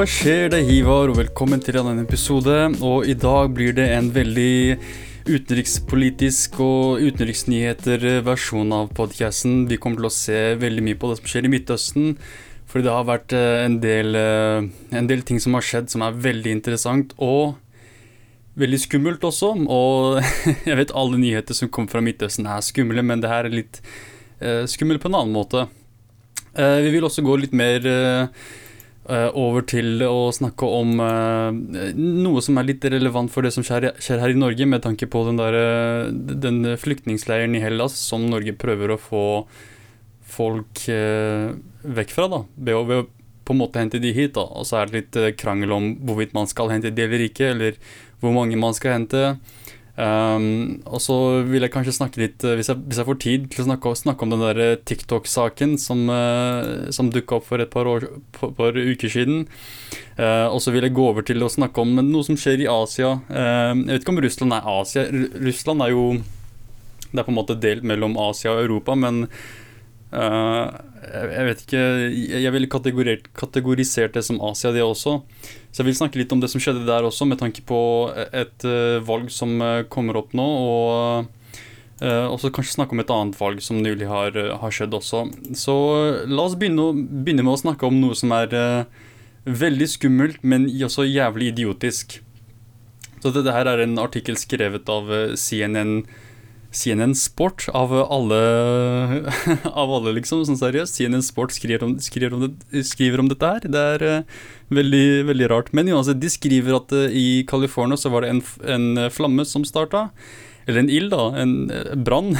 [0.00, 0.46] Hva skjer?
[0.48, 2.54] Det Hivar, og velkommen til en episode.
[2.80, 4.78] Og i dag blir det en veldig
[5.28, 9.66] utenrikspolitisk og utenriksnyheter-versjon av podcasten.
[9.68, 12.14] Vi kommer til å se veldig mye på det som skjer i Midtøsten.
[12.72, 14.70] Fordi det har vært eh, en del, eh,
[15.02, 17.12] en del ting som har skjedd som er veldig interessant.
[17.20, 17.60] Og
[18.64, 19.52] veldig skummelt også.
[19.68, 20.24] Og
[20.70, 23.84] jeg vet alle nyheter som kommer fra Midtøsten er skumle, men det her er litt
[24.40, 25.68] uh, skummelt på en annen måte.
[26.56, 27.84] Vi vil også gå litt mer
[29.08, 34.32] over til å snakke om noe som er litt relevant for det som skjer, her
[34.32, 39.00] i Norge, med tanke på den, der, den flyktningleiren i Hellas som Norge prøver å
[39.00, 39.24] få
[40.30, 43.00] folk vekk fra, da, ved å
[43.50, 44.36] på en måte hente de hit.
[44.36, 47.50] da, Og så er det litt krangel om hvorvidt man skal hente de eller ikke,
[47.50, 47.80] eller
[48.22, 49.24] hvor mange man skal hente.
[50.00, 53.48] Um, og så vil jeg kanskje snakke litt, eh, hvis jeg, hvis jeg får tid,
[53.52, 57.60] til å snakke, snakke om den der eh, TikTok-saken som, uh, som dukka opp for
[57.60, 58.06] et par, år,
[58.38, 59.44] par, uker siden.
[60.16, 62.70] Uh, og så vil jeg gå over til å snakke om noe som skjer i
[62.70, 63.18] Asia.
[63.28, 65.04] Uh, jeg vet ikke om Russland er Asia.
[65.36, 66.04] Russland er jo
[67.10, 69.24] Det er på en måte delt mellom Asia og Europa, men
[70.10, 71.82] jeg vet ikke
[72.42, 75.20] Jeg ville kategorisert det som Asia, det også.
[75.70, 77.80] Så jeg vil snakke litt om det som skjedde der også, med tanke på
[78.16, 80.46] et uh, valg som uh, kommer opp nå.
[80.46, 81.36] Og
[82.00, 85.18] også kanskje snakke om et annet valg som nylig har, har skjedd også.
[85.52, 85.74] Så
[86.24, 88.54] la oss begynne, begynne, med å snakke om noe som er
[89.44, 92.16] veldig skummelt, men også jævlig idiotisk.
[93.20, 95.98] Så dette her er en artikkel skrevet av CNN.
[96.70, 98.40] CNN Sport av alle,
[99.82, 100.94] av alle liksom, sånn seriøst.
[100.94, 103.66] CNN Sport skriver om, skriver om, det, skriver om dette her.
[103.66, 104.38] Det er uh,
[104.70, 105.72] veldig, veldig rart.
[105.74, 109.46] Men jo, altså, de skriver at uh, i California så var det en, en flamme
[109.50, 110.06] som starta.
[110.68, 111.26] Eller en ild, da.
[111.42, 112.36] En uh, brann.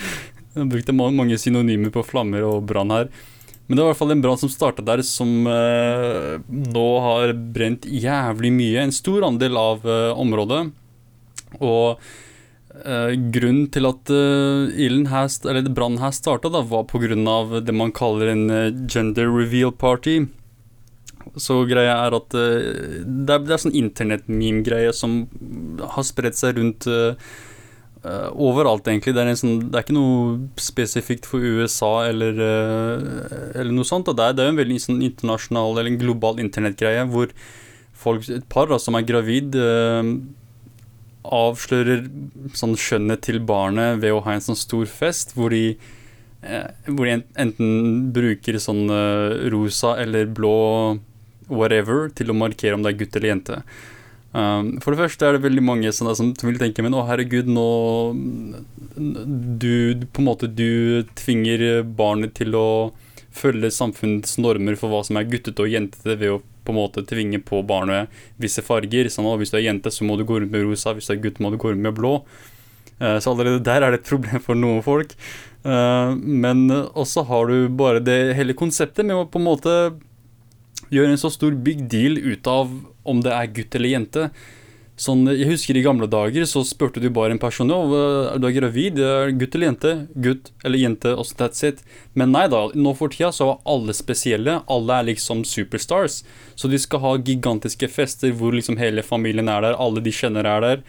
[0.58, 3.12] Jeg brukte mange synonymer på flammer og brann her.
[3.64, 7.84] Men det var i hvert fall en brann som starta der, som nå har brent
[7.86, 8.80] jævlig mye.
[8.82, 9.86] En stor andel av
[10.18, 10.64] området.
[11.62, 12.02] Og
[12.70, 17.60] Uh, grunnen til at uh, brannen her starta, var pga.
[17.66, 20.28] det man kaller en uh, gender reveal party.
[21.36, 25.26] Så greia er at uh, det, er, det er sånn internett-meme-greie som
[25.82, 26.86] har spredt seg rundt
[28.00, 29.12] overalt, egentlig.
[29.12, 32.38] Det er, sånn, det er, ikke noe spesifikt for USA eller,
[33.52, 34.08] eller noe sånt.
[34.08, 37.34] Det er, det er, en veldig sånn internasjonal eller en global internettgreie hvor
[37.92, 39.58] folk, et par da, som er gravid
[41.24, 42.06] avslører
[42.56, 45.76] sånn skjønnhet til barnet ved å ha en sånn stor fest hvor de,
[46.42, 50.98] eh, hvor de enten bruker sånn eh, rosa eller blå
[51.50, 53.62] whatever til å markere om det er gutt eller jente.
[54.30, 57.64] Um, for det første er det veldig mange som, vil tenke Men å herregud, nå
[58.94, 62.68] du, På en måte du tvinger barnet til å
[63.34, 67.04] følge samfunnets normer for hva som er guttete og jentete ved å på en måte
[67.08, 69.10] tvinge på barnet visse farger.
[69.12, 71.14] Sånn at hvis du er jente, så må du gå rundt med rosa, hvis du
[71.16, 72.18] er gutt, må du gå rundt med blå.
[73.00, 75.16] Uh, så allerede der er det et problem for noen folk.
[75.64, 79.76] Uh, men også har du bare det hele konseptet med å på en måte
[80.90, 82.72] gjøre en så stor big deal ut av
[83.08, 84.30] om det er gutt eller jente.
[85.00, 87.92] Sånn, jeg husker I gamle dager så spurte du bare en person om
[88.36, 88.98] du er gravid,
[89.40, 91.80] gutt eller jente, gutt eller jente, og that's it.
[92.12, 94.58] Men nei da, nå for tida så er alle spesielle.
[94.68, 96.20] Alle er liksom superstars.
[96.52, 100.44] Så de skal ha gigantiske fester hvor liksom hele familien er der, alle de kjenner
[100.44, 100.84] er der.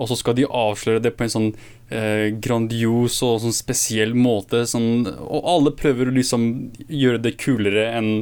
[0.00, 1.52] Og så skal de avsløre det på en sånn
[1.92, 4.64] eh, grandios og sånn spesiell måte.
[4.68, 6.50] Sånn, og alle prøver å liksom
[6.88, 8.12] gjøre det kulere enn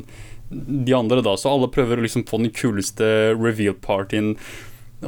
[0.51, 1.39] de andre, da.
[1.39, 3.07] Så alle prøver å liksom få den kuleste
[3.39, 4.35] reveal-partyen.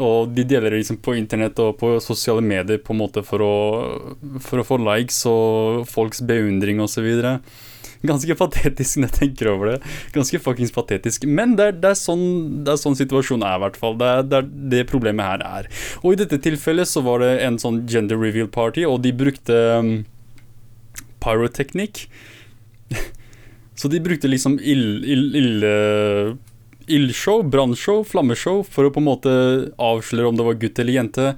[0.03, 3.45] Og de deler det liksom på internett og på sosiale medier på en måte for
[3.45, 3.55] å,
[4.43, 7.09] for å få likes og folks beundring osv.
[8.07, 9.77] Ganske patetisk når jeg tenker over det.
[10.15, 11.27] Ganske fuckings patetisk.
[11.29, 12.27] Men det er, det er, sånn,
[12.67, 13.97] det er sånn, situasjonen er, i hvert fall.
[14.01, 15.71] Det er, det er det problemet her er.
[16.03, 19.61] Og i dette tilfellet så var det en sånn gender reveal party, og de brukte
[19.81, 19.95] um,
[21.25, 22.07] pyroteknikk.
[23.81, 25.01] så de brukte liksom ille...
[25.17, 26.53] Ill, ild
[26.93, 29.35] ildshow, brannshow, flammeshow, for å på en måte
[29.83, 31.29] avsløre om det var gutt eller jente.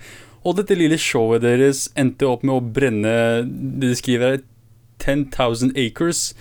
[0.46, 3.14] Og dette lille showet deres endte opp med å brenne
[3.48, 4.46] det de skriver her,
[4.98, 6.32] 10,000 acres.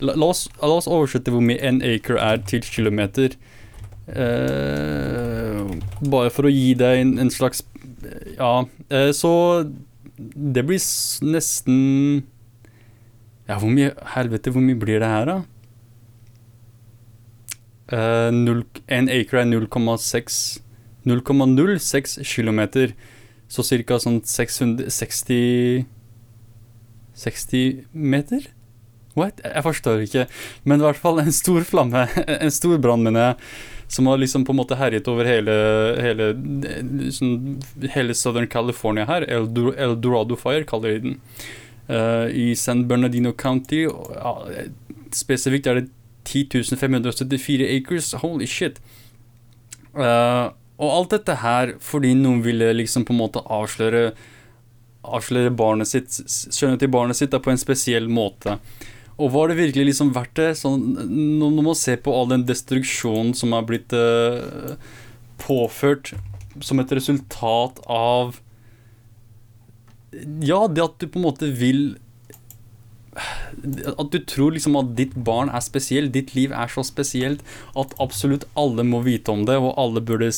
[0.00, 3.36] La, oss, la, oss, oversette hvor mye en acre er til kilometer.
[4.04, 5.64] Uh,
[6.04, 7.62] bare for å gi deg en, en slags
[8.36, 9.30] Ja, uh, så
[10.20, 10.82] det blir
[11.24, 11.78] nesten
[13.48, 15.38] Ja, hvor mye Helvete, hvor mye blir det her, da?
[17.92, 20.38] Uh, 0, en acre er 0,6
[21.04, 22.60] 0,06 km.
[23.48, 23.98] Så ca.
[24.00, 25.84] sånn 660
[27.14, 28.48] 60 meter?
[29.14, 29.38] What?
[29.44, 30.26] Jeg forstår ikke.
[30.66, 32.08] Men i hvert fall en stor flamme,
[32.44, 33.50] en stor brann, mener jeg,
[33.94, 35.54] som har liksom på en måte herjet over hele,
[36.02, 36.32] hele,
[37.14, 37.60] sånn,
[37.94, 39.28] hele Southern California her.
[39.30, 41.20] El Dorado Fire kaller de den.
[41.84, 43.84] Uh, I San Bernardino County.
[43.86, 44.72] Uh,
[45.14, 45.90] spesifikt er det
[46.24, 48.12] 10.574 acres.
[48.22, 48.80] Holy shit.
[49.94, 50.50] Uh,
[50.82, 54.12] og alt dette her fordi noen ville liksom på en måte avsløre
[55.04, 58.54] Avsløre barnet sitt, skjønnet til barnet sitt da, på en spesiell måte.
[59.20, 60.46] Og var det virkelig liksom verdt det?
[60.56, 60.80] Sånn,
[61.42, 64.80] når man ser på all den destruksjonen som er blitt uh,
[65.44, 66.14] påført
[66.64, 68.38] som et resultat av
[70.40, 71.98] Ja, det at du på en måte vil
[73.14, 77.44] at du tror liksom at ditt barn er spesielt, ditt liv er så spesielt
[77.78, 80.30] at absolutt alle må vite om det, og alle burde,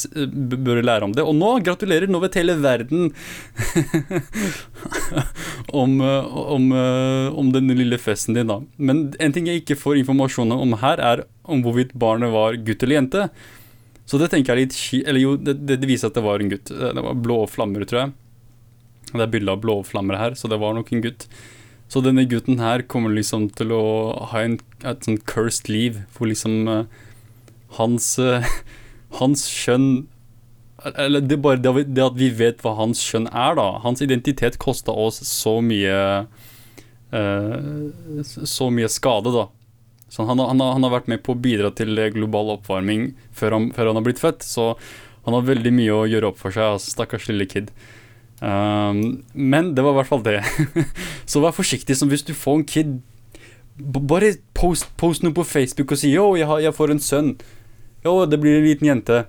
[0.55, 1.25] burde lære om det.
[1.25, 3.11] Og nå, gratulerer, nå vet hele verden
[5.83, 6.71] om, om,
[7.43, 8.61] om den lille festen din, da.
[8.77, 12.85] Men en ting jeg ikke får informasjon om her, er om hvorvidt barnet var gutt
[12.85, 13.29] eller jente.
[14.07, 16.71] Så det tenker jeg litt Eller jo, det, det viser at det var en gutt.
[16.71, 18.15] Det var blå flammer, tror jeg.
[19.13, 21.27] Det er bilde av blå flammer her, så det var nok en gutt.
[21.93, 23.85] Så denne gutten her kommer liksom til å
[24.33, 26.83] ha en, et sånn cursed liv, hvor liksom uh,
[27.79, 28.45] hans, uh,
[29.21, 30.07] hans kjønn
[30.93, 33.69] Eller det bare det, det, at vi vet hva hans kjønn er, da.
[33.87, 36.27] Hans identitet kosta oss så mye
[37.15, 39.49] uh, Så mye skade, da.
[40.11, 43.71] Så han, han, han, har vært med på å bidra til global oppvarming før han,
[43.75, 44.47] før han har blitt født.
[44.47, 44.75] Så
[45.27, 47.73] han har veldig mye å gjøre opp for seg, altså, stakkars lille kid.
[48.43, 50.41] Um, men det var i hvert fall det.
[51.31, 52.99] så vær forsiktig som hvis du får en kid.
[53.77, 57.33] Bare post, post noe på Facebook og si 'yo, jeg, jeg får en sønn'.
[58.05, 59.25] Jo, det blir en liten jente.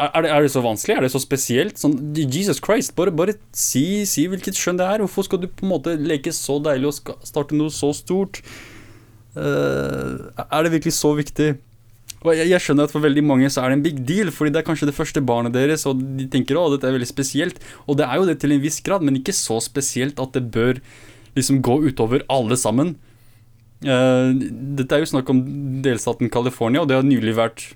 [0.00, 0.96] Er, det, er, det, så vanskelig?
[0.96, 1.78] Er det så spesielt?
[1.78, 5.04] Sånn, Jesus Christ, bare, bare si, si, hvilket skjønn det er.
[5.04, 8.40] Hvorfor skal du på en måte leke så deilig og starte noe så stort?
[9.36, 11.52] Uh, er det virkelig så viktig?
[12.22, 14.60] Jeg, jeg, skjønner at for veldig mange så er det en big deal, fordi det
[14.60, 17.62] er kanskje det første barnet deres, og de tenker å, dette er veldig spesielt.
[17.86, 20.44] Og det er jo det til en viss grad, men ikke så spesielt at det
[20.54, 20.78] bør
[21.36, 22.94] liksom gå utover alle sammen.
[23.82, 24.30] Uh,
[24.78, 25.40] dette er jo snakk om
[25.82, 27.66] delstaten California, og det har nylig vært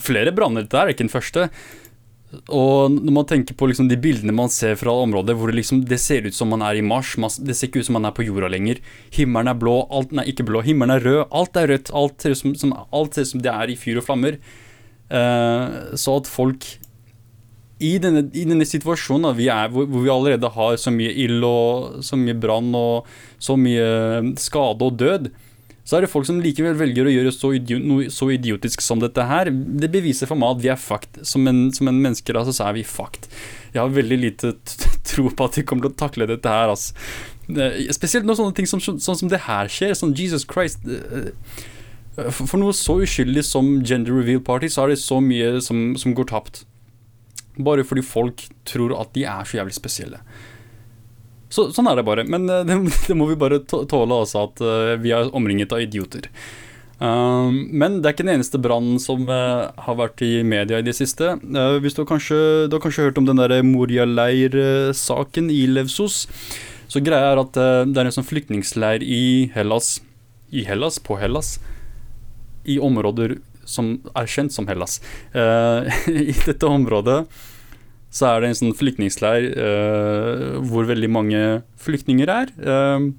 [0.00, 0.66] flere branner.
[0.66, 1.48] Dette er ikke den første.
[2.30, 5.82] Og når man tenker på liksom de bildene man ser fra området hvor det, liksom,
[5.90, 8.14] det ser ut som man er i Mars, det ser ikke ut som man er
[8.14, 8.78] på jorda lenger.
[9.16, 11.90] Himmelen er blå, alt, nei, ikke blå, himmelen er rød, alt er rødt.
[11.96, 12.76] Alt ser ut som, som,
[13.32, 14.38] som det er i fyr og flammer.
[15.10, 16.68] Uh, så at folk
[17.80, 21.44] i denne, i denne situasjonen vi er, hvor, hvor, vi allerede har så mye ild
[21.46, 23.08] og så mye brann og
[23.40, 25.30] så mye skade og død,
[25.84, 29.00] så er det folk som likevel velger å gjøre så idiot, noe så idiotisk som
[29.02, 29.50] dette her.
[29.50, 31.22] Det beviser for meg at vi er fucked.
[31.26, 33.30] Som en, som en menneskerase så er vi fucked.
[33.72, 34.52] Jeg har veldig lite
[35.08, 36.94] tro på at de kommer til å takle dette her, altså.
[37.96, 39.96] Spesielt når sånne ting som, sånn som det her skjer.
[39.98, 40.84] Sånn Jesus Christ.
[40.86, 41.32] Eh,
[42.20, 45.96] eh, for noe så uskyldig som gender reveal party, så er det så mye som,
[45.98, 46.64] som går tapt.
[47.58, 50.22] Bare fordi folk tror at de er så jævlig spesielle.
[51.50, 52.24] Så, sånn er det bare.
[52.30, 52.78] Men uh, det,
[53.08, 56.30] det, må vi bare tåle også, at uh, vi er omringet av idioter.
[57.00, 60.84] Um, men det er ikke den eneste brannen som uh, har vært i media i
[60.86, 61.38] det siste.
[61.80, 66.26] hvis du har, kanskje, du har kanskje hørt om den der Moria-leir-saken i Levsos.
[66.90, 70.00] Så greia er at det er en sånn flyktningsleir i Hellas.
[70.50, 70.98] I Hellas?
[70.98, 71.54] På Hellas?
[72.66, 74.98] I områder som er kjent som Hellas.
[76.10, 77.20] I dette området
[78.10, 81.42] så er det en sånn flyktningleir uh, hvor veldig mange
[81.80, 82.50] flyktninger er.
[82.58, 83.12] Uh,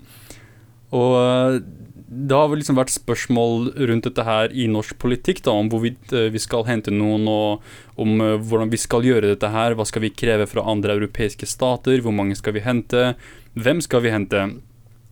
[0.91, 1.69] og
[2.12, 6.27] det har liksom vært spørsmål rundt dette her i norsk politikk, da, om hvorvidt uh,
[6.33, 9.77] vi skal hente noen, og om hvordan vi skal gjøre dette her.
[9.79, 12.03] Hva skal vi kreve fra andre europeiske stater?
[12.03, 13.13] Hvor mange skal vi hente?
[13.55, 14.43] Hvem skal vi hente?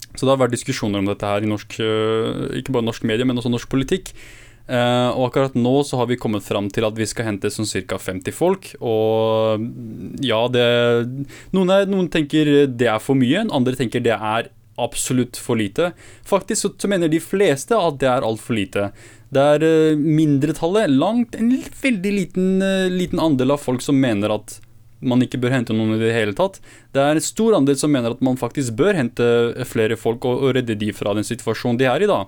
[0.09, 1.75] Så det har vært diskusjoner om dette her i norsk,
[2.57, 4.09] ikke bare norsk media, men også norsk politikk.
[4.70, 7.66] Uh, og akkurat nå så har vi kommet fram til at vi skal hente sånn
[7.90, 7.98] ca.
[7.98, 8.70] 50 folk.
[8.86, 9.66] Og
[10.22, 10.66] ja, det
[11.56, 15.90] noen, er, noen, tenker det er for mye, andre tenker det er absolutt for lite.
[16.28, 18.92] Faktisk så, så mener de fleste at det er altfor lite.
[19.34, 21.50] Det er uh, mindretallet, langt, en
[21.82, 24.60] veldig liten, uh, liten andel av folk som mener at
[25.00, 26.60] man ikke bør hente noen i det hele tatt.
[26.94, 29.28] Det er en stor andel som mener at man faktisk bør hente
[29.70, 32.26] flere folk og, og redde de fra den situasjonen de er i da.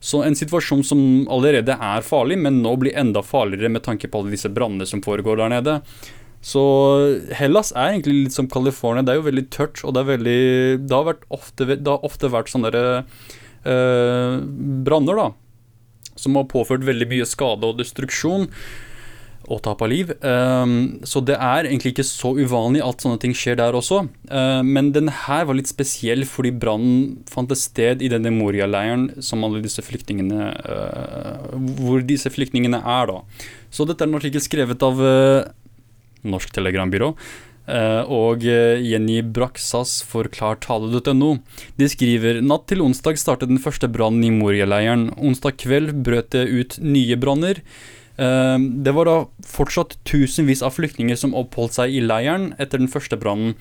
[0.00, 4.22] Så en situasjon som allerede er farlig, men nå blir enda farligere med tanke på
[4.22, 5.76] alle disse brannene som foregår der nede.
[6.40, 6.62] Så
[7.36, 9.04] Hellas er egentlig litt som California.
[9.04, 10.40] Det er jo veldig tørt, og det veldig
[10.88, 14.36] Det har, ofte, det har ofte vært sånne eh,
[14.88, 15.28] branner, da.
[16.16, 18.48] Som har påført veldig mye skade og destruksjon.
[19.50, 20.12] Og tap av liv.
[20.22, 24.04] Um, så det er egentlig ikke så uvanlig at sånne ting skjer der også.
[24.30, 29.10] Uh, men den her var litt spesiell fordi brannen fant et sted i denne Moria-leiren
[29.24, 31.50] som alle disse flyktningene uh,
[31.82, 33.46] Hvor disse flyktningene er, da.
[33.74, 35.46] Så dette er en artikkel skrevet av uh,
[36.30, 37.14] Norsk Telegrambyrå.
[37.70, 41.36] Uh, og Jenny Braksas for klartale.no.
[41.78, 45.10] De skriver natt til onsdag startet den første brannen i Moria-leiren.
[45.18, 47.62] Onsdag kveld brøt det ut nye branner.
[48.20, 49.16] Ehm, det var da
[49.48, 53.54] fortsatt tusenvis av flyktninger som oppholdt seg i leiren etter den første brannen.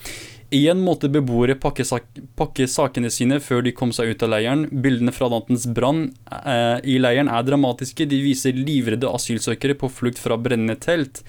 [0.52, 2.08] Igjen måtte beboere pakke, sak
[2.40, 4.66] pakke, sakene sine før de kom seg ut av leiren.
[4.84, 6.10] Bildene fra nattens brann
[6.42, 8.10] eh, i leiren er dramatiske.
[8.10, 11.24] De viser livredde asylsøkere på flukt fra brennende telt.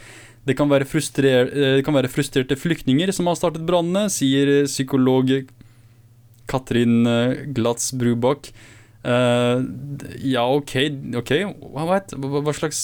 [0.49, 5.37] Det kan, være eh, det kan være frustrerte flyktninger som har startet brannene, sier psykolog
[6.51, 8.51] Katrin eh, Glatz Brubakk.
[9.01, 9.65] Uh,
[10.21, 10.75] ja, OK,
[11.17, 11.31] ok,
[11.73, 12.83] hva, hva, slags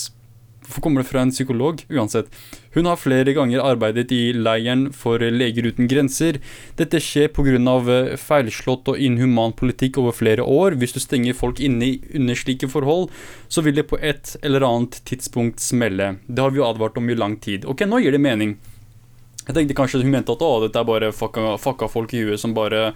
[0.66, 1.82] Hvorfor kommer det fra en psykolog?
[1.88, 2.26] Uansett.
[2.74, 6.40] Hun har flere ganger arbeidet i leiren for Leger uten grenser.
[6.76, 7.54] Dette skjer pga.
[7.56, 10.74] Eh, feilslått og inhuman politikk over flere år.
[10.80, 13.12] Hvis du stenger folk inne under slike forhold,
[13.48, 16.16] så vil det på et eller annet tidspunkt smelle.
[16.26, 17.64] Det har vi jo advart om i lang tid.
[17.64, 18.56] Ok, nå gir det mening.
[19.46, 22.42] Jeg tenkte kanskje hun mente at å, dette er bare fucka, fucka folk i huet
[22.42, 22.90] som bare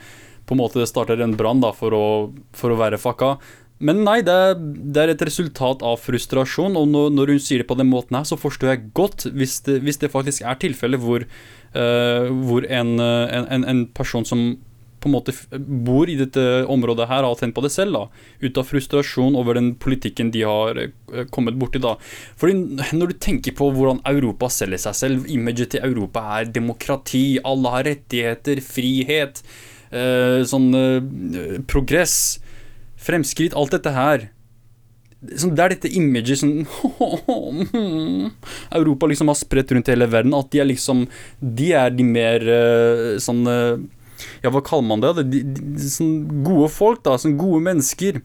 [0.51, 1.95] på en måte starter en brann for,
[2.51, 3.37] for, å være fucka.
[3.81, 7.63] Men nei, det er, det er, et resultat av frustrasjon, og når, når, hun sier
[7.63, 10.59] det på den måten her, så forstår jeg godt hvis det, hvis det faktisk er
[10.61, 14.53] tilfellet hvor, uh, hvor en, en, en, person som
[15.01, 18.61] på en måte bor i dette området her, har tent på det selv, da, ut
[18.61, 21.81] av frustrasjon over den politikken de har uh, kommet borti.
[21.81, 21.95] da.
[22.37, 27.41] Fordi Når du tenker på hvordan Europa selger seg selv, imaget til Europa er demokrati,
[27.41, 29.41] alle har rettigheter, frihet,
[29.89, 30.69] uh, sånn
[31.65, 32.21] progress
[33.01, 34.29] fremskritt, alt dette her
[35.21, 36.53] sånn, Det er dette imaget som
[38.81, 40.35] Europa liksom har spredt rundt hele verden.
[40.37, 41.07] At de er liksom
[41.41, 43.79] De er de mer uh, sånn uh,
[44.45, 45.15] Ja, hva kaller man det?
[45.21, 47.19] De, de, de, sånn gode folk, da.
[47.21, 48.21] Sånn gode mennesker.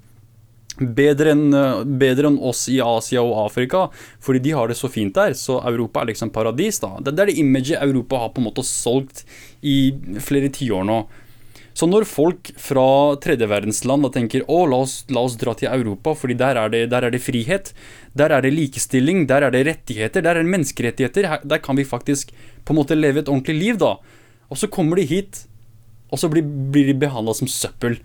[0.76, 3.86] Bedre enn, uh, bedre enn oss i Asia og Afrika,
[4.24, 5.36] fordi de har det så fint der.
[5.40, 6.98] Så Europa er liksom paradis, da.
[7.00, 9.24] Det er det imaget Europa har på en måte solgt
[9.64, 11.06] i flere tiår nå.
[11.76, 12.88] Så når folk fra
[13.20, 17.04] tredjeverdensland tenker å, la oss, la oss, dra til Europa, fordi der er, det, der
[17.04, 17.74] er, det, frihet,
[18.16, 21.84] der er det likestilling, der er det rettigheter, der er det menneskerettigheter, der kan vi
[21.88, 22.32] faktisk
[22.64, 23.98] på en måte leve et ordentlig liv, da.
[24.48, 25.44] Og så kommer de hit,
[26.14, 28.00] og så blir, blir de behandla som søppel.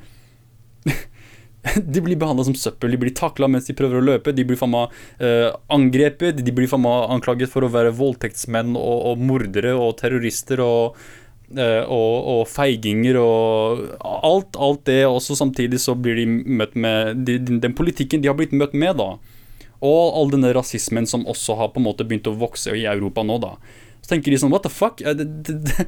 [1.95, 4.59] de blir behandla som søppel, de blir takla mens de prøver å løpe, de blir
[4.59, 9.27] faen meg uh, angrepet, de blir faen meg anklaget for å være voldtektsmenn og, og
[9.31, 11.20] mordere og terrorister og Eh,
[11.51, 15.03] og, og, feiginger og alt, alt det.
[15.09, 19.01] Også samtidig så blir de møtt med de, den politikken de har blitt møtt med,
[19.01, 19.17] da.
[19.81, 23.25] Og all denne rasismen som også har på en måte begynt å vokse i Europa
[23.27, 23.57] nå, da.
[24.01, 25.03] Så tenker de sånn What the fuck?
[25.03, 25.87] Det, det, det,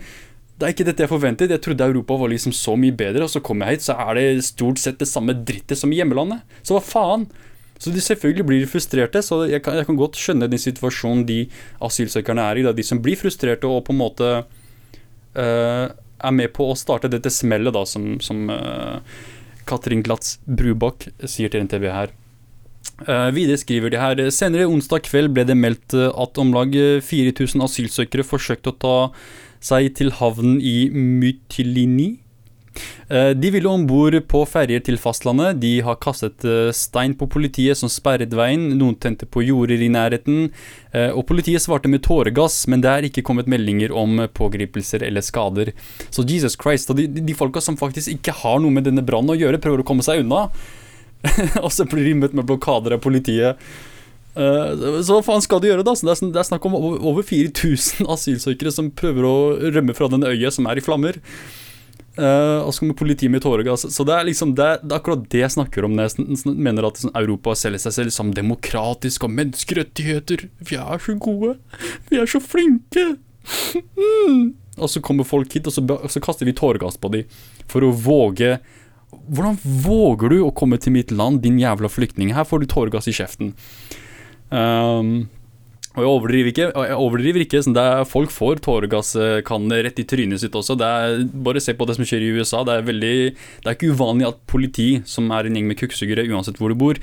[0.59, 1.53] det er ikke dette jeg forventet.
[1.53, 4.19] Jeg trodde Europa var liksom så mye bedre, og så kommer jeg hit, så er
[4.19, 6.45] det stort sett det samme drittet som i hjemmelandet.
[6.63, 7.27] Så hva faen?
[7.83, 11.41] Så de selvfølgelig blir frustrerte, så jeg kan, jeg kan godt skjønne den situasjonen de
[11.83, 12.67] asylsøkerne er i.
[12.69, 12.75] Da.
[12.79, 14.29] De som blir frustrerte og på en måte
[15.39, 18.99] er med på å starte dette smellet, da, som, som uh,
[19.69, 22.13] Katrin Glatz Brubakk sier til NTV her.
[23.07, 27.65] Uh, videre skriver de her Senere onsdag kveld ble det meldt at om lag 4000
[27.65, 28.97] asylsøkere forsøkte å ta
[29.63, 32.32] seg til havnen i Mytilini Eh,
[33.37, 35.59] de ville om bord på ferjer til fastlandet.
[35.61, 38.71] De har kastet eh, stein på politiet som sperret veien.
[38.79, 40.49] Noen tente på jorder i nærheten.
[40.93, 45.25] Eh, og politiet svarte med tåregass, men det er ikke kommet meldinger om pågripelser eller
[45.25, 45.73] skader.
[46.11, 49.39] Så Jesus Christ, de, de folka som faktisk ikke har noe med denne brannen å
[49.39, 50.47] gjøre, prøver å komme seg unna.
[51.65, 53.61] og så blir de møtt med blokader av politiet.
[54.35, 55.93] så hva faen skal de gjøre, da?
[55.95, 59.37] Så det, er, snakk om over 4000 asylsøkere som prøver å
[59.75, 61.21] rømme fra den øya som er i flammer.
[62.13, 63.87] Uh, og så kommer politiet med tåregass.
[63.95, 67.01] Så det er liksom det, det, er akkurat det jeg snakker om jeg mener at
[67.01, 70.45] sånn, Europa selger seg selv som demokratisk og menneskerettigheter.
[70.69, 71.57] Vi er så gode.
[72.11, 73.15] Vi er så flinke.
[73.97, 74.53] Mm.
[74.77, 77.41] Og så kommer folk hit, og så, og så kaster vi tåregass på dem
[77.71, 78.59] for å våge
[79.13, 82.31] Hvordan våger du å komme til mitt land, din jævla flyktning?
[82.33, 83.51] Her får du tåregass i kjeften.
[84.49, 85.29] Um,
[85.93, 86.69] og jeg overdriver ikke.
[86.73, 90.79] Jeg overdriver ikke sånn er, folk får tåregasskanner rett i trynet sitt også.
[90.81, 92.63] Er, bare se på det som skjer i USA.
[92.65, 96.25] Det er, veldig, det er ikke uvanlig at politi, som er en gjeng med kukksugere
[96.33, 97.01] uansett hvor du bor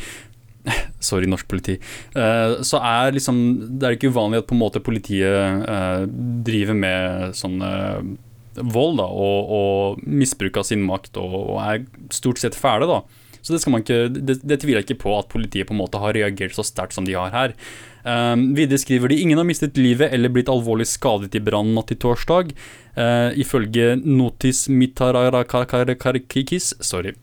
[1.09, 1.77] Sorry, norsk politi.
[2.15, 3.37] Uh, så er liksom
[3.79, 6.03] Det er ikke uvanlig at på en måte politiet uh,
[6.45, 8.01] driver med sånn uh,
[8.59, 12.89] vold da, og, og misbruk av sin makt og, og, er stort sett fæle.
[12.89, 13.03] da
[13.41, 15.83] Så det, skal man ikke, det, det tviler jeg ikke på at politiet på en
[15.83, 17.55] måte har reagert så sterkt som de har her.
[18.03, 21.89] Um, videre skriver de ingen har mistet livet eller blitt alvorlig skadet i brannen natt
[21.91, 22.53] til torsdag.
[22.95, 27.13] Uh, ifølge Notis Mitararakarikis Sorry.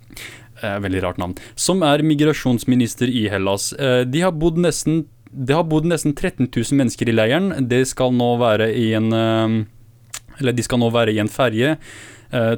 [0.62, 1.37] Uh, veldig rart navn.
[1.56, 3.73] Som er migrasjonsminister i Hellas.
[3.80, 5.06] Uh, de har bodd nesten
[5.37, 7.50] det har bodd nesten 13 000 mennesker i leiren.
[7.68, 11.75] Det skal nå være i en Eller de skal nå være i en ferje.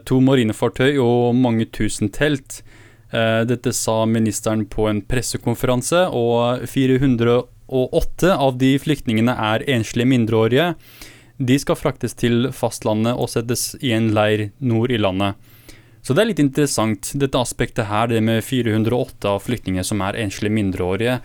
[0.06, 2.60] To marinefartøy og mange tusen telt.
[3.10, 10.08] Dette sa ministeren på en pressekonferanse, og 400 og åtte av de flyktningene er enslige
[10.08, 10.72] mindreårige.
[11.38, 15.36] De skal fraktes til fastlandet og settes i en leir nord i landet.
[16.02, 20.16] Så det er litt interessant, dette aspektet her, det med 408 av flyktninger som er
[20.22, 21.18] enslige mindreårige.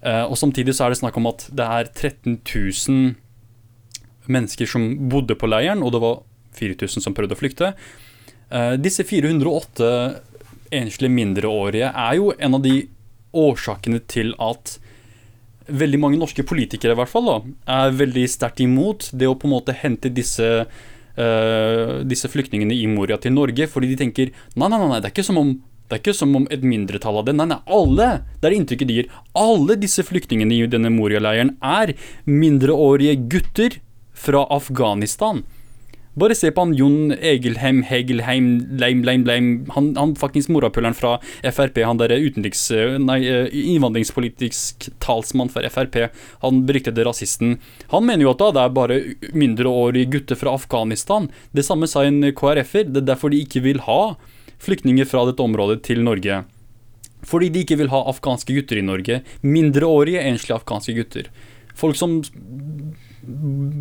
[0.00, 4.86] Eh, og samtidig så er det snakk om at det er 13 000 mennesker som
[5.10, 6.20] bodde på leiren, og det var
[6.56, 7.72] 4000 som prøvde å flykte.
[8.50, 9.90] Eh, disse 408
[10.78, 12.76] enslige mindreårige er jo en av de
[13.36, 14.78] årsakene til at
[15.70, 17.36] veldig mange norske politikere i hvert fall da,
[17.80, 22.86] er veldig sterkt imot det å på en måte hente disse, uh, disse flyktningene i
[22.90, 25.58] Moria til Norge, fordi de tenker nei, nei, nei, det er ikke som om
[25.90, 27.32] det er ikke som om et mindretall av det.
[27.34, 28.04] Nei, nei, alle!
[28.38, 29.08] Det er inntrykket de gir.
[29.34, 31.96] Alle disse flyktningene i denne Moria-leiren er
[32.30, 33.80] mindreårige gutter
[34.14, 35.42] fra Afghanistan.
[36.20, 38.50] Bare se på han Jon Egelheim, Hegelheim,
[38.80, 42.66] Leim, Leim, Leim Han, han faktisk morapuleren fra Frp, han derre utenriks...
[43.00, 46.10] Nei, eh, innvandringspolitisk talsmann for Frp.
[46.44, 47.56] Han beryktede rasisten.
[47.94, 49.00] Han mener jo at da det er bare
[49.32, 51.30] mindreårige gutter fra Afghanistan.
[51.56, 52.90] Det samme sa en KrF-er.
[52.90, 54.00] Det er derfor de ikke vil ha
[54.60, 56.42] flyktninger fra dette området til Norge.
[57.26, 59.20] Fordi de ikke vil ha afghanske gutter i Norge.
[59.44, 61.30] Mindreårige enslige afghanske gutter.
[61.76, 62.20] Folk som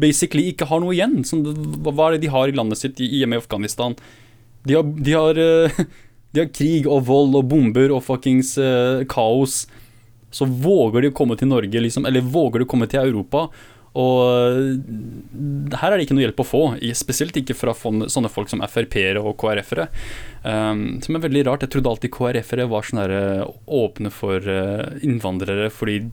[0.01, 1.21] basically ikke har noe igjen.
[1.27, 1.43] Som,
[1.85, 3.97] hva er det de har i landet sitt hjemme i Afghanistan?
[4.67, 5.81] De har, de har, uh,
[6.33, 9.63] de har krig og vold og bomber og fuckings uh, kaos.
[10.35, 13.47] Så våger de å komme til Norge, liksom, eller våger de å komme til Europa.
[13.99, 18.51] Og uh, her er det ikke noe hjelp å få, spesielt ikke fra sånne folk
[18.51, 19.89] som Frp-ere og KrF-ere.
[20.45, 21.65] Um, som er veldig rart.
[21.65, 23.01] Jeg trodde alltid KrF-ere var sånn
[23.65, 24.45] åpne for
[25.01, 26.03] innvandrere fordi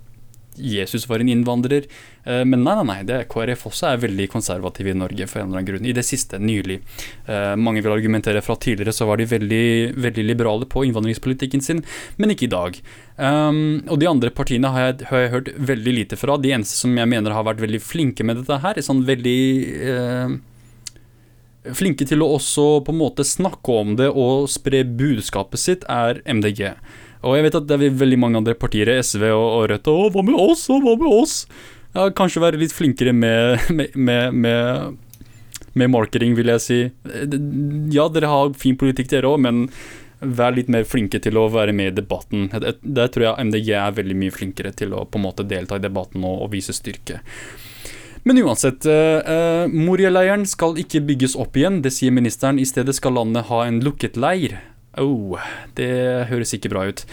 [0.56, 1.86] Jesus var en innvandrer.
[2.24, 5.50] Eh, men nei, nei, nei, det KrF også er veldig konservative i Norge for en
[5.50, 5.88] eller annen grunn.
[5.88, 6.80] I det siste, nylig.
[7.26, 9.66] Eh, mange vil argumentere fra tidligere så var de veldig,
[10.06, 11.84] veldig liberale på innvandringspolitikken sin,
[12.16, 12.80] men ikke i dag.
[13.16, 16.36] Um, og de andre partiene har jeg, har jeg, hørt veldig lite fra.
[16.36, 19.40] De eneste som jeg mener har vært veldig flinke med dette her, er sånn veldig
[19.86, 20.36] uh,
[21.74, 26.20] Flinke til å også på en måte snakke om det og spre budskapet sitt, er
[26.22, 26.76] MDG.
[27.26, 30.14] Og jeg vet at det er veldig mange andre partier, SV og, og Rødt, og
[30.14, 31.36] hva med oss, og hva med oss?
[31.96, 35.28] Ja, kanskje være litt flinkere med, med, med, med,
[35.74, 36.80] med marketing, vil jeg si.
[37.94, 39.66] Ja, dere har fin politikk dere òg, men
[40.20, 42.48] vær litt mer flinke til å være med i debatten.
[42.80, 45.84] Der tror jeg MDG er veldig mye flinkere til å på en måte delta i
[45.84, 47.20] debatten og, og vise styrke.
[48.26, 52.58] Men uansett, uh, Moria-leiren skal ikke bygges opp igjen, det sier ministeren.
[52.58, 54.56] I stedet skal landet ha en lukket leir.
[55.00, 55.36] Oh,
[55.76, 55.90] det
[56.30, 57.04] høres ikke bra ut.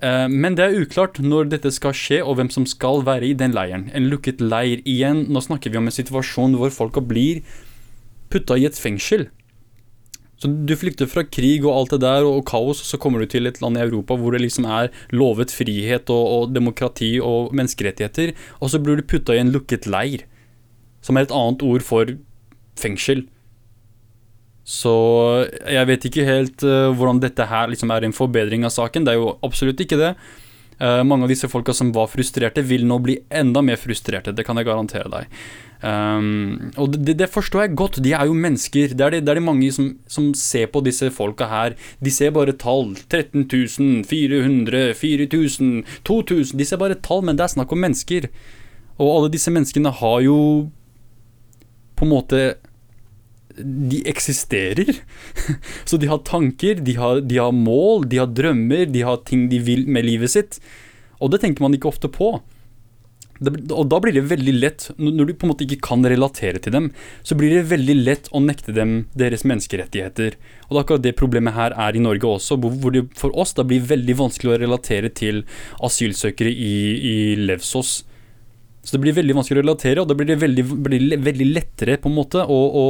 [0.00, 3.36] Uh, men det er uklart når dette skal skje, og hvem som skal være i
[3.36, 3.88] den leiren.
[3.96, 5.26] En lukket leir igjen.
[5.32, 7.44] Nå snakker vi om en situasjon hvor folka blir
[8.32, 9.28] putta i et fengsel.
[10.40, 13.28] Så Du flykter fra krig og alt det der og, kaos, og så kommer du
[13.28, 17.52] til et land i Europa hvor det liksom er lovet frihet og, og demokrati og
[17.52, 20.24] menneskerettigheter, og så blir du putta i en lukket leir.
[21.04, 22.16] Som er et annet ord for
[22.80, 23.26] fengsel.
[24.70, 24.92] Så
[25.66, 29.06] jeg vet ikke helt uh, hvordan dette her liksom er en forbedring av saken.
[29.06, 30.12] Det er jo absolutt ikke det.
[30.80, 34.32] Uh, mange av disse folka som var frustrerte, vil nå bli enda mer frustrerte.
[34.36, 35.42] Det kan jeg garantere deg.
[35.80, 37.98] Um, og det, det, forstår jeg godt.
[38.04, 38.94] De er jo mennesker.
[38.94, 41.76] Det er det, det er de mange som, som, ser på disse folka her.
[41.98, 42.94] De ser bare tall.
[43.08, 46.56] 13 000, 400, 4000, 2000.
[46.60, 48.30] De ser bare tall, men det er snakk om mennesker.
[49.00, 50.40] Og alle disse menneskene har jo
[51.96, 52.44] på en måte
[53.64, 54.94] de eksisterer.
[55.88, 59.48] Så de har tanker, de har, de har, mål, de har drømmer, de har ting
[59.50, 60.60] de vil med livet sitt.
[61.20, 62.38] Og det tenker man ikke ofte på.
[63.40, 66.60] Det, og da blir det veldig lett, når du på en måte ikke kan relatere
[66.60, 66.90] til dem,
[67.24, 70.36] så blir det veldig lett å nekte dem deres menneskerettigheter.
[70.68, 73.56] Og det er akkurat det problemet her er i Norge også, hvor det for oss
[73.56, 75.42] da blir veldig vanskelig å relatere til
[75.80, 78.02] asylsøkere i, i Levsos.
[78.84, 80.66] Så det blir veldig vanskelig å relatere, og da blir det veldig,
[81.24, 82.86] veldig lettere på en måte å, å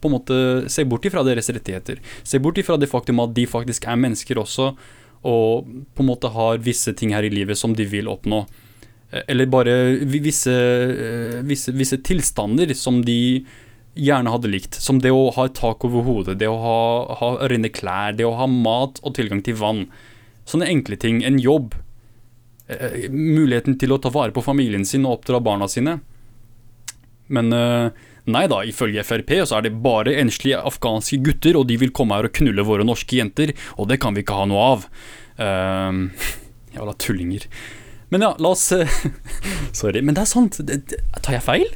[0.00, 0.38] på en måte
[0.70, 2.00] se bort ifra deres rettigheter.
[2.22, 4.72] Se bort ifra det faktum at de faktisk er mennesker også,
[5.28, 8.44] og på en måte har visse ting her i livet som de vil oppnå.
[9.10, 9.74] Eh, eller bare
[10.06, 13.44] visse, eh, visse, visse tilstander som de
[13.98, 14.78] gjerne hadde likt.
[14.78, 16.78] Som det å ha et tak over hodet, det å ha,
[17.20, 19.86] ha rene klær, det å ha mat og tilgang til vann.
[20.48, 21.22] Sånne enkle ting.
[21.26, 21.74] En jobb.
[22.68, 25.98] Eh, muligheten til å ta vare på familien sin og oppdra barna sine.
[27.28, 27.90] Men eh,
[28.30, 32.16] nei da, ifølge Frp så er det bare enslige afghanske gutter, og de vil komme
[32.16, 34.88] her og knulle våre norske jenter, og det kan vi ikke ha noe av.
[35.38, 36.32] Uh,
[36.76, 37.48] Jævla tullinger.
[38.08, 38.70] Men ja, la oss
[39.78, 40.60] Sorry, men det er sant.
[41.20, 41.72] Tar jeg feil?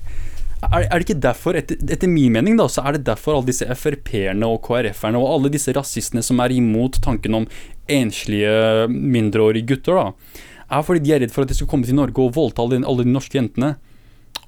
[0.63, 3.51] Er, er, det ikke derfor, etter, etter, min mening, da, så er det derfor alle
[3.51, 7.49] disse Frp-erne og KrF-erne og alle disse rasistene som er imot tanken om
[7.91, 11.99] enslige mindreårige gutter, da, er fordi de er redd for at de skal komme til
[11.99, 13.75] Norge og voldta alle de norske jentene.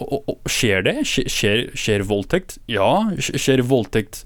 [0.03, 0.97] Og, og, skjer det?
[1.07, 2.59] Skjer, skjer voldtekt?
[2.71, 3.11] Ja.
[3.19, 4.25] Skjer voldtekt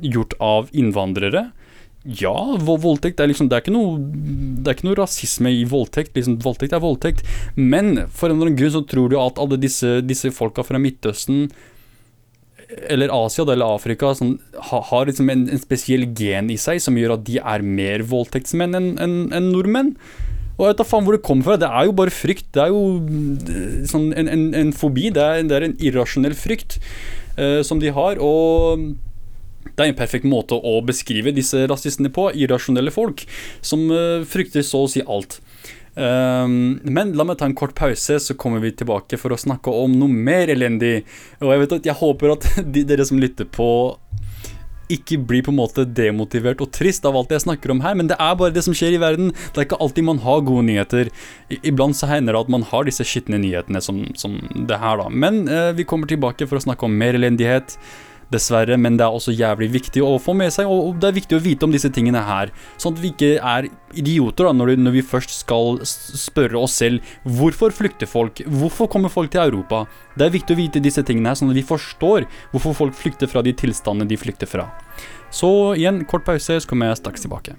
[0.00, 1.50] gjort av innvandrere?
[2.00, 6.14] Ja, voldtekt er liksom Det er ikke noe, det er ikke noe rasisme i voldtekt.
[6.16, 7.26] Liksom, voldtekt er voldtekt.
[7.56, 10.80] Men for en eller annen grunn så tror du at alle disse, disse folka fra
[10.80, 11.50] Midtøsten
[12.86, 17.16] eller Asia eller Afrika sånn, har liksom en, en, spesiell gen i seg som gjør
[17.16, 19.94] at de er mer voldtektsmenn enn en, en nordmenn.
[20.60, 21.56] Og jeg vet da faen hvor det kommer fra.
[21.56, 22.50] Det er jo bare frykt.
[22.52, 22.82] Det er jo
[23.88, 25.08] sånn en, en, en fobi.
[25.16, 26.76] Det er, det er, en irrasjonell frykt
[27.40, 28.20] uh, som de har.
[28.20, 28.90] Og
[29.70, 32.28] det er en perfekt måte å beskrive disse rasistene på.
[32.36, 33.24] Irrasjonelle folk
[33.64, 35.40] som uh, frykter så å si alt.
[35.96, 39.72] Um, men la meg ta en kort pause, så kommer vi tilbake for å snakke
[39.74, 41.00] om noe mer elendig.
[41.40, 42.46] Og jeg vet at jeg håper at
[42.76, 43.70] de, dere som lytter på,
[44.96, 48.10] ikke blir på en måte demotivert og trist av alt jeg snakker om her, men
[48.10, 49.32] det er bare det som skjer i verden.
[49.32, 51.10] Det er ikke alltid man har gode nyheter.
[51.60, 55.08] Iblant så hender det at man har disse skitne nyhetene som, som det her, da.
[55.10, 57.78] Men eh, vi kommer tilbake for å snakke om mer elendighet
[58.32, 61.38] dessverre, men det er også jævlig viktig å få med seg, og det er viktig
[61.38, 65.02] å vite om disse tingene her, sånn at vi ikke er idioter da, når, vi
[65.02, 67.02] først skal spørre oss selv
[67.38, 69.84] hvorfor flykter folk, hvorfor kommer folk til Europa?
[70.16, 73.30] Det er viktig å vite disse tingene her, sånn at vi forstår hvorfor folk flykter
[73.30, 74.70] fra de tilstandene de flykter fra.
[75.30, 77.58] Så igjen, kort pause, så kommer jeg straks tilbake.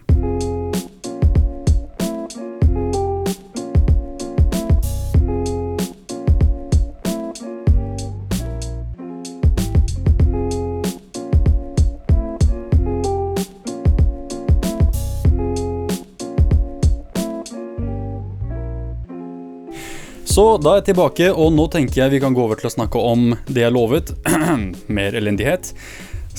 [20.32, 22.72] Så da er jeg tilbake, og nå tenker jeg vi kan gå over til å
[22.72, 24.14] snakke om det jeg lovet.
[24.98, 25.74] Mer elendighet.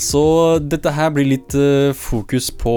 [0.00, 0.22] Så
[0.64, 2.72] dette her blir litt uh, fokus på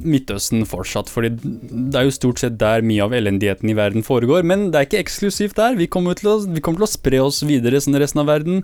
[0.00, 1.10] Midtøsten fortsatt.
[1.12, 4.46] fordi det er jo stort sett der mye av elendigheten i verden foregår.
[4.48, 5.76] Men det er ikke eksklusivt der.
[5.76, 8.62] Vi kommer til å, kommer til å spre oss videre sånn resten av verden.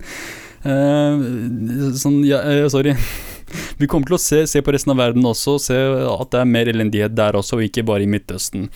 [0.65, 2.95] Uh, sånn, ja, uh, sorry.
[3.81, 6.49] Vi kommer til å se, se, på resten av verden også, se at det er
[6.49, 8.69] mer elendighet der også, og ikke bare i Midtøsten.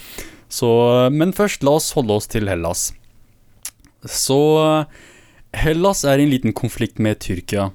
[0.51, 0.69] Så,
[1.15, 2.89] men først, la oss holde oss til Hellas.
[4.05, 4.39] Så
[5.55, 7.71] Hellas er i en liten konflikt med Tyrkia.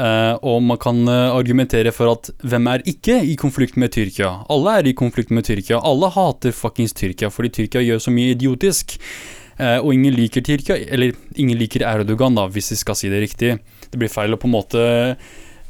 [0.00, 4.30] Uh, og man kan uh, argumentere for at hvem er ikke i konflikt med Tyrkia?
[4.48, 5.80] Alle er i konflikt med Tyrkia.
[5.84, 8.96] Alle hater fuckings Tyrkia fordi Tyrkia gjør så mye idiotisk.
[9.60, 13.20] Uh, og ingen liker Tyrkia, eller ingen liker Erdogan, da, hvis vi skal si det
[13.26, 13.58] riktig.
[13.90, 14.88] Det blir feil å på en måte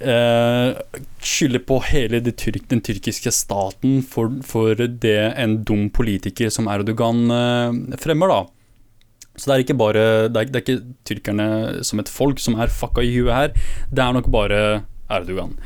[0.01, 7.29] skylde på hele tyrk, den tyrkiske staten for, for, det en dum politiker som Erdogan
[8.01, 8.39] fremmer, da.
[9.39, 11.47] Så det er ikke bare det er, det er, ikke tyrkerne
[11.87, 13.53] som et folk som er fucka i huet her.
[13.93, 14.61] Det er nok bare
[15.11, 15.57] Erdogan.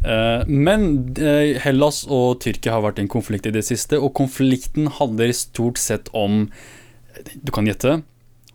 [0.00, 0.86] Uh, men
[1.20, 5.34] uh, Hellas og Tyrkia har vært i en konflikt i det siste, og konflikten handler
[5.36, 6.46] stort sett om
[7.44, 8.00] Du kan gjette.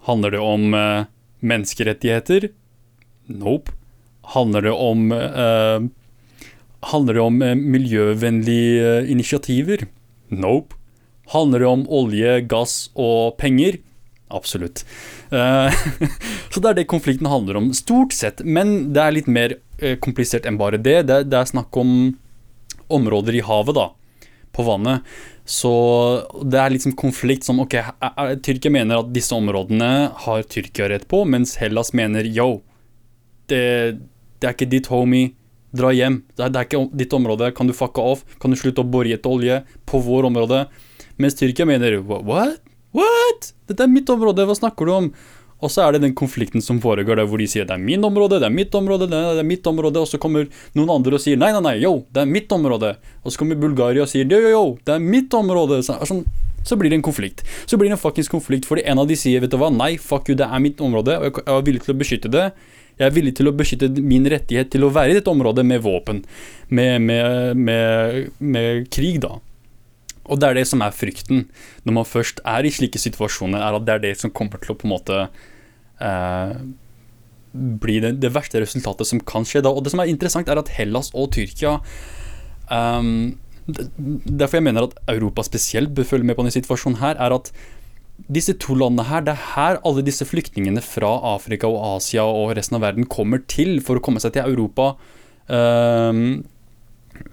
[0.08, 1.06] Handler det om uh,
[1.46, 2.50] menneskerettigheter?
[3.30, 3.76] Nope.
[4.34, 5.12] Handler det om
[6.86, 9.86] Handler det om miljøvennlige initiativer?
[10.30, 10.78] Nope.
[11.30, 13.78] Handler det om olje, gass og penger?
[14.34, 14.86] Absolutt.
[15.30, 15.70] Uh,
[16.52, 18.42] så det er det konflikten handler om, stort sett.
[18.42, 21.04] Men det er litt mer uh, komplisert enn bare det.
[21.10, 21.22] det.
[21.30, 21.38] det.
[21.40, 22.16] er snakk om
[22.94, 23.92] områder i havet, da.
[24.56, 25.06] På vannet.
[25.46, 25.72] Så
[26.42, 27.76] det er liksom konflikt som Ok,
[28.42, 32.64] Tyrkia mener at disse områdene har Tyrkia rett på, mens Hellas mener yo,
[33.52, 34.00] det,
[34.42, 35.36] det er ikke ditt homie.
[35.76, 36.22] Dra hjem.
[36.34, 37.52] Det er, det er ikke ditt område.
[37.54, 38.24] Kan du fucke off?
[38.42, 40.64] Kan du slutte å bore etter olje på vår område?
[41.22, 42.65] Mens Tyrkia mener what?
[42.96, 43.52] What?!
[43.68, 45.10] Dette er mitt område, hva snakker du om?
[45.64, 48.04] Og så er det den konflikten som foregår der hvor de sier det er min
[48.06, 51.24] område, det er mitt område, det er mitt område, og så kommer noen andre og
[51.24, 52.96] sier nei, nei, nei, yo, det er mitt område.
[53.24, 55.80] Og så kommer Bulgaria og sier yo, yo, yo, det er mitt område.
[55.86, 56.26] Så, sånn,
[56.66, 57.46] så blir det en konflikt.
[57.70, 59.96] Så blir det en fuckings konflikt fordi en av de sier vet du hva, nei,
[60.02, 62.50] fuck you, det er mitt område, og jeg er villig til å beskytte det.
[62.96, 65.84] Jeg er villig til å beskytte min rettighet til å være i dette området med
[65.84, 66.22] våpen.
[66.70, 69.36] Med, med, med, med krig, da.
[70.26, 71.46] Og det er det som er frykten
[71.86, 74.74] når man først er i slike situasjoner, er at det er det som kommer til
[74.74, 75.22] å på en måte
[76.02, 76.56] eh,
[77.56, 79.72] bli det, det, verste resultatet som kan skje da.
[79.72, 81.78] Og det som er interessant, er at Hellas og Tyrkia
[82.70, 83.36] um,
[83.66, 87.50] Derfor jeg mener at Europa spesielt bør følge med på denne situasjonen her, er at
[88.32, 92.54] disse to landene her, det er her alle disse flyktningene fra Afrika og Asia og
[92.60, 94.92] resten av verden kommer til for å komme seg til Europa.
[95.50, 96.46] Um,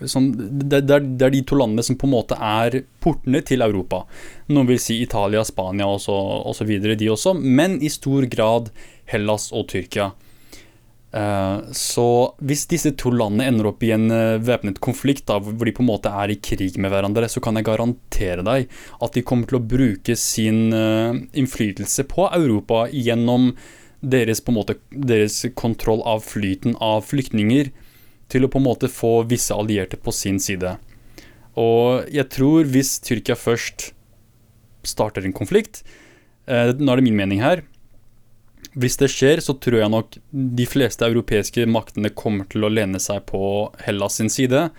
[0.08, 3.42] sånn, det, det, er, det, er, de to landene som på en måte er portene
[3.46, 4.04] til Europa.
[4.52, 8.72] Noen vil si Italia, Spania osv., de også, men i stor grad
[9.10, 10.12] Hellas og Tyrkia.
[11.12, 12.06] Uh, så
[12.40, 15.84] hvis disse to landene ender opp i en uh, væpnet konflikt da, hvor de på
[15.84, 18.72] en måte er i krig med hverandre, så kan jeg garantere deg
[19.04, 23.50] at de kommer til å bruke sin uh, innflytelse på Europa gjennom
[24.00, 27.68] deres, på en måte, deres kontroll av flyten av flyktninger
[28.32, 30.76] til å på en måte få visse allierte på sin side.
[31.60, 33.90] Og jeg tror hvis Tyrkia først
[34.88, 35.82] starter en konflikt,
[36.48, 37.62] nå er det min mening her,
[38.72, 43.00] hvis det skjer, så tror jeg nok de fleste europeiske maktene kommer til å lene
[43.02, 44.70] seg på Hellas sin side.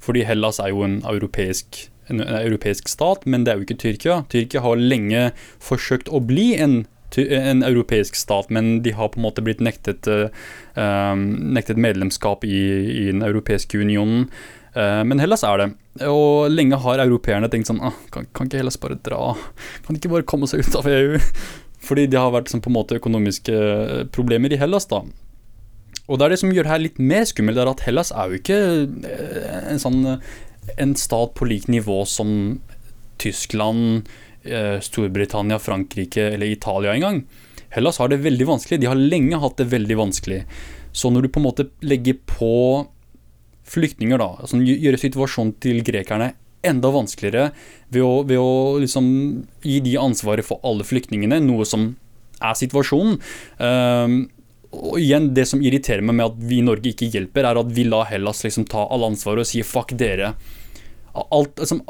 [0.00, 4.18] Fordi Hellas er jo en europeisk, en europeisk stat, men det er jo ikke Tyrkia.
[4.32, 5.30] Tyrkia har lenge
[5.62, 6.82] forsøkt å bli en,
[7.18, 12.60] en europeisk stat, men de har på en måte blitt nektet, uh, nektet medlemskap i,
[12.90, 14.28] i, den europeiske unionen.
[14.76, 15.68] Uh, men Hellas er det.
[16.06, 19.32] Og lenge har europeerne tenkt sånn ah, kan, kan, ikke Hellas bare dra?
[19.82, 21.18] Kan de ikke bare komme seg ut av EU?
[21.88, 24.86] Fordi det har vært sånn, på en måte økonomiske eh, problemer i Hellas.
[24.90, 25.00] da.
[26.06, 28.30] Og det er det som gjør det her litt mer skummelt, er at Hellas er
[28.30, 28.58] jo ikke
[29.72, 30.02] en sånn
[30.76, 32.60] en stat på likt nivå som
[33.20, 34.08] Tyskland,
[34.82, 37.24] Storbritannia, Frankrike eller Italia engang.
[37.70, 38.80] Hellas har det veldig vanskelig.
[38.80, 40.44] De har lenge hatt det veldig vanskelig.
[40.92, 42.86] Så når du på en måte legger på
[43.70, 46.32] flyktninger, da, altså gjøre situasjonen til grekerne
[46.66, 47.50] enda vanskeligere
[47.92, 49.06] ved å, ved å liksom
[49.64, 51.92] gi de ansvaret for alle flyktningene, noe som
[52.40, 53.18] er situasjonen.
[53.60, 54.20] Um,
[54.70, 57.72] og igjen, Det som irriterer meg med at vi i Norge ikke hjelper, er at
[57.74, 60.34] vi lar Hellas liksom ta all ansvaret og si 'fuck dere'.
[61.10, 61.80] Alt, liksom,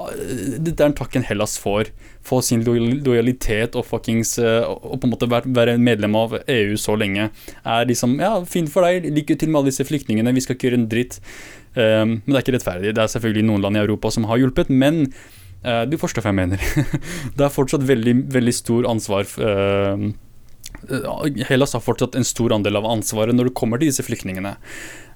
[0.64, 1.90] det er en takken Hellas får.
[2.24, 6.96] for sin lojalitet og fuckings uh, Og på en måte være medlem av EU så
[6.96, 7.30] lenge.
[7.64, 9.04] Er liksom Ja, fint for deg.
[9.04, 10.34] Lykke til med alle disse flyktningene.
[10.34, 11.20] Vi skal ikke gjøre en dritt.
[11.74, 12.94] Um, men det er ikke rettferdig.
[12.94, 15.04] Det er selvfølgelig noen land i Europa som har hjulpet, men
[15.64, 16.64] uh, du forstår hva jeg mener.
[17.36, 20.10] det er fortsatt veldig, veldig stor ansvar uh,
[21.48, 24.54] Hellas har fortsatt en stor andel av ansvaret når det kommer til disse flyktningene.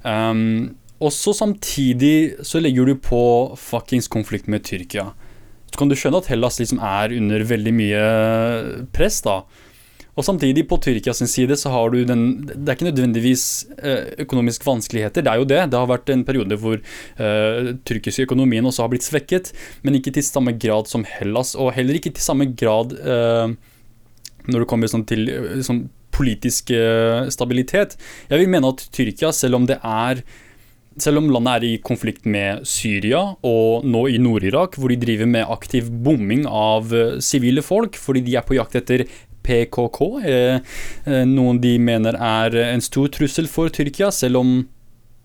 [0.05, 0.75] Um,
[1.07, 3.21] også samtidig så legger du på
[3.61, 5.11] fuckings konflikt med Tyrkia.
[5.73, 8.03] Så kan du skjønne at Hellas liksom er under veldig mye
[8.95, 9.43] press, da.
[10.15, 14.67] Og samtidig, på Tyrkias side, så har du den Det er ikke nødvendigvis eh, økonomiske
[14.67, 15.61] vanskeligheter, det er jo det.
[15.71, 19.51] Det har vært en periode hvor uh, tyrkisk økonomien også har blitt svekket,
[19.83, 23.51] men ikke til samme grad som Hellas, og heller ikke til samme grad uh,
[24.47, 25.27] når det kommer sånn til
[25.67, 26.71] sånn politisk
[27.35, 27.97] stabilitet.
[28.31, 30.21] Jeg vil mene at Tyrkia, selv om det er
[31.01, 35.31] selv om landet er i konflikt med Syria og nå i Nord-Irak, hvor de driver
[35.31, 36.93] med aktiv bombing av
[37.25, 39.07] sivile folk fordi de er på jakt etter
[39.45, 40.55] PKK, er
[41.05, 44.55] eh, noen de mener er en stor trussel for Tyrkia, selv om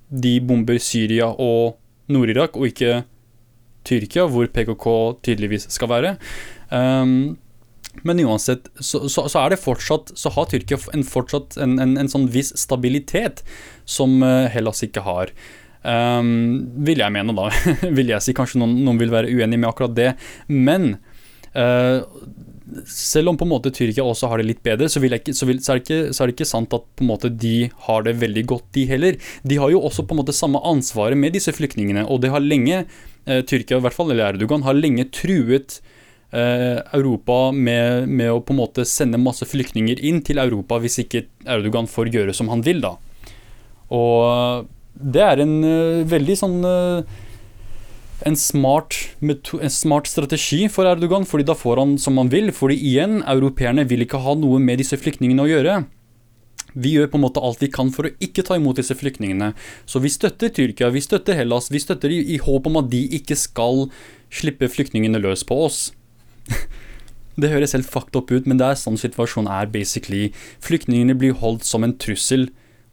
[0.10, 1.78] de bomber Syria og
[2.12, 3.04] Nord-Irak, og ikke
[3.88, 4.88] Tyrkia, hvor PKK
[5.24, 6.16] tydeligvis skal være.
[6.70, 7.38] Um,
[8.08, 11.98] men uansett, så, så, så, er det fortsatt Så har Tyrkia en, fortsatt en, en,
[12.00, 13.44] en sånn viss stabilitet
[13.90, 15.34] som eh, Hellas ikke har.
[15.80, 17.48] Um, vil jeg mene, da.
[17.98, 18.36] vil jeg si.
[18.38, 20.12] Kanskje noen, noen, vil være uenig med akkurat det.
[20.52, 20.92] Men
[21.56, 22.06] uh,
[22.90, 25.62] selv om på en måte Tyrkia også har det litt bedre, så, ikke, så, vil,
[25.64, 28.18] så, er ikke, så, er det ikke sant at på en måte de har det
[28.22, 29.20] veldig godt, de heller.
[29.48, 32.44] De har jo også på en måte samme ansvaret med disse flyktningene, og det har
[32.44, 35.80] lenge uh, Tyrkia, i hvert fall, eller Erdogan, har lenge truet
[36.32, 41.24] Europa med, med, å på en måte sende masse flyktninger inn til Europa hvis ikke
[41.50, 42.92] Erdogan får gjøre som han vil, da.
[43.90, 46.60] Og det er en uh, veldig sånn
[48.28, 52.52] en smart, en smart, strategi for Erdogan, fordi da får han som han vil.
[52.56, 55.78] Fordi igjen, europeerne vil ikke ha noe med disse flyktningene å gjøre.
[56.80, 59.54] Vi gjør på en måte alt vi kan for å ikke ta imot disse flyktningene.
[59.90, 63.06] Så vi støtter Tyrkia, vi støtter Hellas, vi støtter i, i håp om at de
[63.18, 63.88] ikke skal
[64.30, 65.80] slippe flyktningene løs på oss.
[67.40, 70.30] Det høres helt fucked up ut, men det er sånn situasjonen er, basically.
[70.66, 72.50] Flyktningene blir holdt som en trussel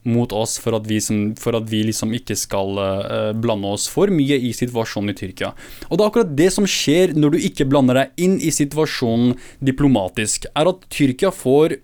[0.07, 3.89] mot oss for at vi, som, for at vi liksom ikke skal uh, blande oss
[3.91, 5.51] for mye i situasjonen i Tyrkia.
[5.89, 9.35] Og det er akkurat det som skjer når du ikke blander deg inn i situasjonen
[9.67, 11.81] diplomatisk, er at Tyrkia får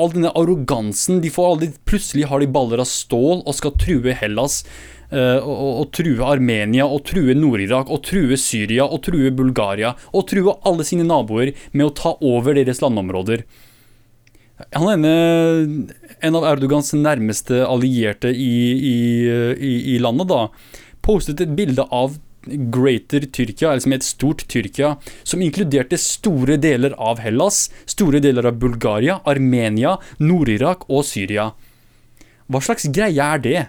[0.00, 1.20] all denne arrogansen.
[1.22, 4.64] de får aldri, Plutselig har de baller av stål og skal true Hellas.
[5.10, 9.96] Uh, og, og, true Armenia, og true Nord-Irak, og true Syria, og true Bulgaria.
[10.14, 13.42] Og true alle sine naboer med å ta over deres landområder.
[14.76, 15.12] Han ene,
[16.20, 18.98] en av Erdogans nærmeste allierte i, i,
[19.56, 20.44] i, i landet, da,
[21.02, 26.94] postet et bilde av greater Tyrkia, eller som et stort Tyrkia, som inkluderte store deler
[27.00, 31.50] av Hellas, store deler av Bulgaria, Armenia, Nord-Irak og Syria.
[32.50, 33.60] Hva slags greie er det?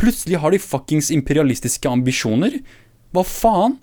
[0.00, 2.60] Plutselig har de fuckings imperialistiske ambisjoner?
[3.12, 3.76] Hva faen?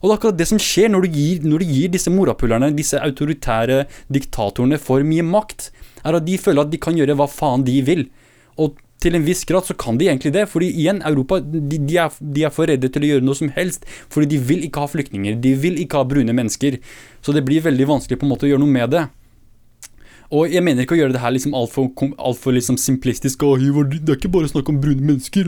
[0.00, 2.70] Og det er akkurat det som skjer når du gir, når du gir disse morapulerne,
[2.76, 5.70] disse autoritære diktatorene, for mye makt,
[6.04, 8.06] er at de føler at de kan gjøre hva faen de vil.
[8.60, 11.96] Og til en viss grad så kan de egentlig det, fordi igjen, Europa de, de,
[12.00, 13.84] er, de, er, for redde til å gjøre noe som helst.
[14.12, 16.80] Fordi de vil ikke ha flyktninger, de vil ikke ha brune mennesker.
[17.24, 19.06] Så det blir veldig vanskelig på en måte å gjøre noe med det.
[20.32, 23.40] Og jeg mener ikke å gjøre det her liksom altfor alt for liksom simplistisk.
[23.40, 25.44] det er ikke bare snakk om brune mennesker.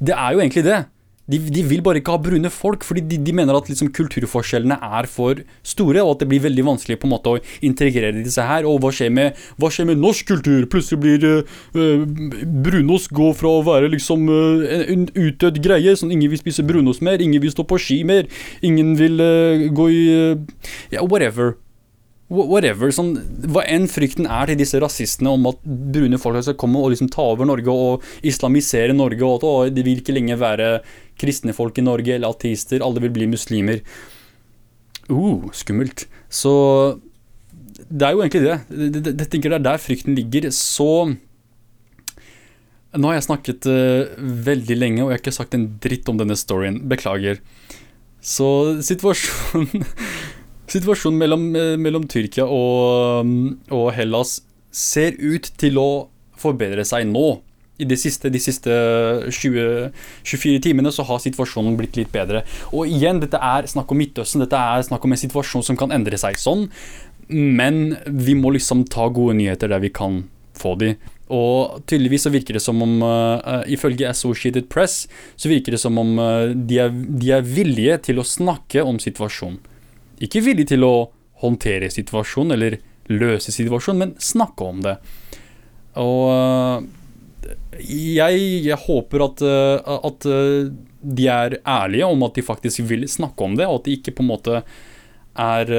[0.00, 0.84] Det er jo egentlig det.
[1.24, 4.76] De, de, vil bare ikke ha brune folk, fordi de, de mener at liksom kulturforskjellene
[4.76, 8.44] er for store, og at det blir veldig vanskelig på en måte å integrere disse
[8.44, 8.68] her.
[8.68, 10.68] Og hva skjer med, hva skjer med norsk kultur?
[10.68, 12.04] Plutselig blir uh,
[12.66, 17.04] brunost gå fra å være liksom uh, en utdødd greie, sånn ingen vil spise brunost
[17.04, 18.28] mer, ingen vil stå på ski mer,
[18.60, 20.02] ingen vil uh, gå i
[20.92, 21.54] Ja, whatever
[22.32, 23.12] whatever, sånn,
[23.52, 27.10] Hva enn frykten er til disse rasistene om at brune folk skal komme og liksom
[27.12, 30.68] ta over Norge og islamisere Norge, og at de vil ikke lenger være
[31.20, 33.84] kristne folk i Norge eller ateister, alle vil bli muslimer.
[35.10, 36.06] Uh, skummelt.
[36.32, 36.54] Så
[37.90, 38.58] det er jo egentlig det.
[39.20, 40.50] Jeg tenker det er der frykten ligger.
[40.54, 41.14] Så
[42.94, 44.12] Nå har jeg snakket uh,
[44.46, 46.78] veldig lenge, og jeg har ikke sagt en dritt om denne storyen.
[46.88, 47.40] Beklager.
[48.24, 48.46] Så
[48.86, 49.82] situasjonen
[50.70, 53.28] Situasjonen mellom, eh, mellom Tyrkia og,
[53.70, 54.38] og, Hellas
[54.72, 55.88] ser ut til å
[56.40, 57.40] forbedre seg nå.
[57.82, 58.70] I de siste, de siste
[59.34, 59.90] 20,
[60.22, 62.44] 24 timene så har situasjonen blitt litt bedre.
[62.70, 64.44] Og igjen, dette er snakk om Midtøsten.
[64.44, 66.68] Dette er snakk om en situasjon som kan endre seg sånn.
[67.26, 70.22] Men vi må liksom ta gode nyheter der vi kan
[70.54, 70.94] få de.
[71.34, 75.98] Og tydeligvis så virker det som om, uh, ifølge Associated Press, så virker det som
[75.98, 79.58] om uh, de, er, de er villige til å snakke om situasjonen
[80.22, 80.94] ikke villig til å
[81.42, 82.78] håndtere situasjonen eller
[83.12, 84.96] løse situasjonen, men snakke om det.
[86.00, 87.52] Og eh,
[87.84, 90.72] jeg, jeg håper at, eh, at, eh,
[91.04, 94.16] de er ærlige om at de faktisk vil snakke om det, og at de ikke
[94.16, 94.64] på en måte
[95.34, 95.70] er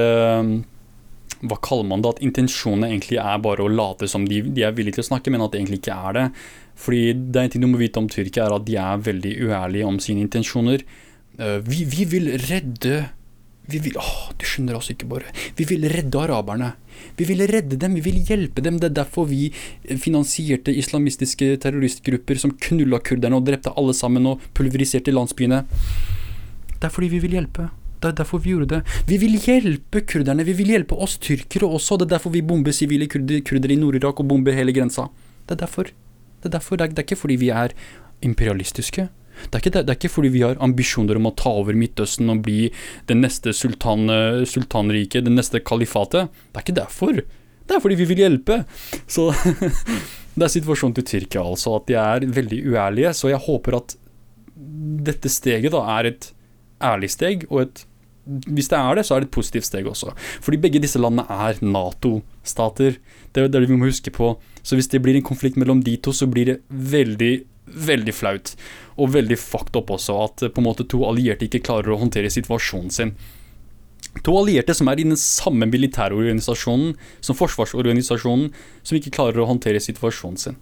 [1.36, 2.10] Hva kaller man det?
[2.12, 5.32] At intensjonene egentlig er bare å late som de, de, er villige til å snakke,
[5.32, 6.24] men at det egentlig ikke er det.
[6.76, 9.32] Fordi det er en ting du må vite om Tyrkia, er at de er veldig
[9.48, 10.84] uærlige om sine intensjoner.
[11.64, 13.00] Vi, vi vil redde
[13.70, 15.32] vi vil, åh, du skjønner oss ikke, bare.
[15.58, 16.72] Vi vil redde araberne.
[17.18, 18.78] Vi vil redde dem, vi vil hjelpe dem.
[18.80, 19.48] Det er derfor vi
[20.02, 25.64] finansierte islamistiske terroristgrupper som knulla kurderne og drepte alle sammen og pulveriserte landsbyene.
[26.76, 27.68] Det er fordi vi vil hjelpe.
[27.96, 28.96] Det er derfor vi gjorde det.
[29.08, 30.44] Vi vil hjelpe kurderne.
[30.46, 31.96] Vi vil hjelpe oss tyrkere også.
[31.98, 35.08] Det er derfor vi bomber sivile kurder, i Nord-Irak og bomber hele grensa.
[35.48, 35.90] Det er derfor.
[36.42, 36.76] Det er derfor.
[36.76, 37.74] Er, det er ikke fordi vi er
[38.22, 39.08] imperialistiske.
[39.44, 42.32] Det er, ikke, det, er ikke fordi vi har ambisjoner om å ta over Midtøsten
[42.32, 42.70] og bli
[43.08, 44.08] det neste sultan,
[44.48, 46.32] sultanriket, det neste kalifatet.
[46.50, 47.20] Det er ikke derfor.
[47.66, 48.62] Det er fordi vi vil hjelpe.
[49.10, 49.28] Så
[50.36, 51.76] det er situasjonen til Tyrkia, altså.
[51.80, 53.12] At de er veldig uærlige.
[53.18, 53.98] Så jeg håper at
[55.06, 56.30] dette steget da er et
[56.84, 57.86] ærlig steg, og et
[58.26, 60.10] hvis det er det, så er det et positivt steg også.
[60.42, 62.96] Fordi begge disse landene er Nato-stater.
[63.30, 64.32] Det er det vi må huske på.
[64.66, 68.52] Så hvis det blir en konflikt mellom de to, så blir det veldig veldig flaut.
[68.96, 72.32] Og veldig fucked up også, at på en måte to allierte ikke klarer å håndtere
[72.32, 73.16] situasjonen sin.
[74.24, 78.52] To allierte som er i den samme militærorganisasjonen som forsvarsorganisasjonen,
[78.82, 80.60] som ikke klarer å håndtere situasjonen sin.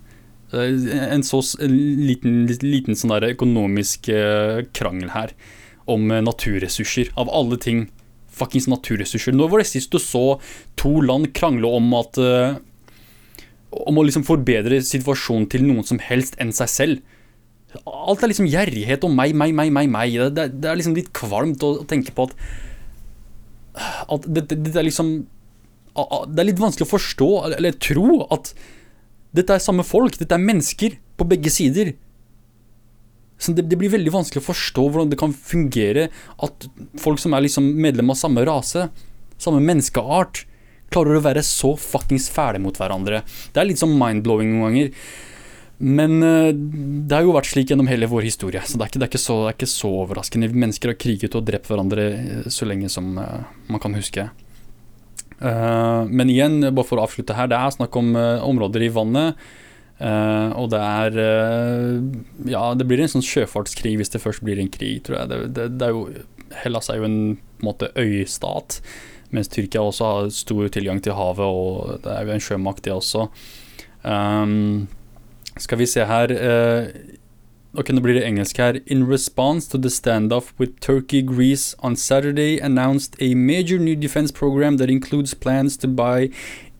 [0.54, 1.74] En så en
[2.06, 5.32] liten, liten sånn økonomisk eh, krangel her
[5.90, 7.88] om eh, naturressurser, av alle ting.
[8.34, 9.34] Fuckings naturressurser.
[9.34, 10.40] Når var det sist du så
[10.78, 12.18] to land krangle om at
[13.88, 17.20] om å liksom forbedre situasjonen til noen som helst enn seg selv.
[17.84, 20.18] Alt er liksom gjerrighet og meg, meg, meg, meg, meg.
[20.36, 22.36] Det, det, er liksom litt kvalmt å, å tenke på at
[24.14, 25.08] At det, det, det, er liksom
[26.30, 28.52] Det er litt vanskelig å forstå, eller tro, at
[29.34, 30.14] dette er samme folk.
[30.20, 31.96] Dette er mennesker på begge sider.
[33.38, 36.06] Så det, det, blir veldig vanskelig å forstå hvordan det kan fungere
[36.42, 36.68] at
[37.02, 38.86] folk som er liksom medlem av samme rase,
[39.42, 40.44] samme menneskeart,
[40.94, 43.24] klarer å være så fuckings fæle mot hverandre.
[43.52, 44.92] Det er litt sånn mind-blowing noen ganger.
[45.82, 49.00] Men uh, det har jo vært slik gjennom hele vår historie, så det er ikke,
[49.00, 50.50] det er ikke, så, det er ikke så, overraskende.
[50.54, 53.42] Mennesker har kriget og drept hverandre eh, så lenge som uh,
[53.72, 54.28] man kan huske.
[55.42, 59.44] Uh, men igjen, bare for å avslutte her, det er snakk om områder i vannet.
[60.04, 61.14] og det er
[62.50, 65.28] Ja, det blir en sånn sjøfartskrig hvis det først blir en krig, tror jeg.
[65.30, 66.24] Det, det, det er jo,
[66.62, 68.80] Hellas er jo en, på måte øystat.
[69.34, 72.94] Mens Tyrkia også har stor tilgang til havet, og det er jo en sjømakt, det
[72.94, 73.26] også.
[74.04, 74.86] Um,
[75.58, 76.88] skal vi se her uh,
[77.74, 78.76] Ok, nå blir det engelsk her.
[78.86, 84.30] In response to the standoff with Turkey, Greece on Saturday announced a major new defense
[84.30, 86.30] program that includes plans to buy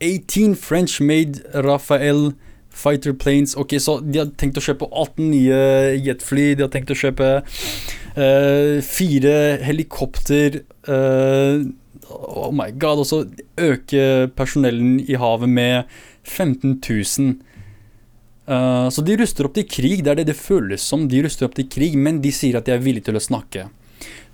[0.00, 2.34] 18 French-made Rafael
[2.70, 3.57] fighter planes.
[3.57, 5.59] Ok, så de har tenkt å kjøpe 18 nye
[5.98, 6.52] jetfly.
[6.55, 9.36] De har tenkt å kjøpe uh, fire
[9.66, 10.62] helikopter.
[10.86, 11.66] Uh,
[12.11, 13.02] oh my god.
[13.05, 13.22] Og så
[13.61, 15.90] øke personellen i havet med
[16.24, 17.34] 15 000.
[18.44, 20.05] Uh, så de ruster opp til krig.
[20.05, 21.09] Det er det det føles som.
[21.09, 23.68] De ruster opp til krig, men de sier at de er villige til å snakke.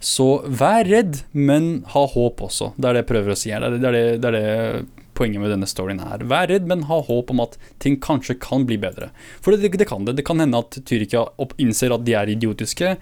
[0.01, 2.73] Så vær redd, men ha håp også.
[2.77, 3.66] Det er det jeg prøver å si her.
[3.77, 6.25] Det er det, det, er det poenget med denne storyen her.
[6.31, 9.11] Vær redd, men ha håp om at ting kanskje kan bli bedre.
[9.45, 10.16] For det, det kan det.
[10.18, 11.27] Det kan hende at Tyrkia
[11.61, 12.95] innser at de er idiotiske,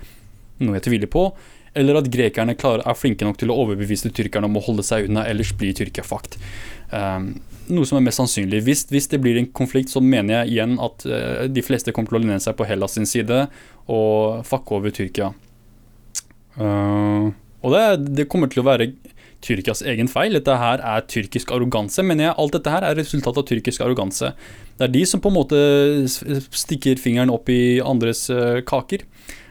[0.59, 1.29] noe jeg tviler på,
[1.79, 5.09] eller at grekerne klarer, er flinke nok til å overbevise tyrkerne om å holde seg
[5.09, 6.39] unna, ellers blir Tyrkia fakt.
[6.91, 7.35] Um,
[7.69, 8.63] noe som er mest sannsynlig.
[8.67, 12.13] Hvis, hvis, det blir en konflikt, så mener jeg igjen at uh, de fleste kommer
[12.13, 13.45] til å lene seg på Hellas sin side
[13.89, 15.33] og fucke over Tyrkia.
[16.59, 17.31] Uh,
[17.63, 17.85] og det,
[18.17, 18.93] det, kommer til å være
[19.45, 20.35] Tyrkias egen feil.
[20.35, 22.39] Dette her er tyrkisk arroganse, mener jeg.
[22.43, 24.33] Alt dette her er resultat av tyrkisk arroganse.
[24.79, 25.61] Det er de som på en måte
[26.09, 29.05] stikker fingeren opp i andres uh, kaker.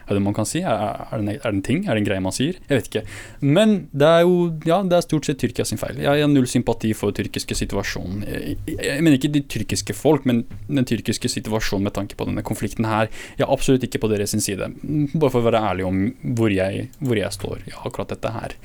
[0.08, 0.62] Er det man kan si?
[0.64, 1.84] Er, er, det, en, ting?
[1.84, 2.56] Er det en greie man sier?
[2.68, 3.02] Jeg vet ikke.
[3.44, 4.38] Men det er jo
[4.68, 6.00] ja, det er stort sett Tyrkia sin feil.
[6.00, 8.24] Jeg har null sympati for den tyrkiske situasjonen.
[8.24, 12.28] Jeg, jeg, jeg, mener ikke de tyrkiske folk, men den tyrkiske situasjonen med tanke på
[12.28, 13.12] denne konflikten her.
[13.36, 14.72] Jeg er absolutt ikke på deres side.
[15.14, 16.02] Bare for å være ærlig om
[16.38, 18.56] hvor jeg, hvor jeg står i akkurat dette her.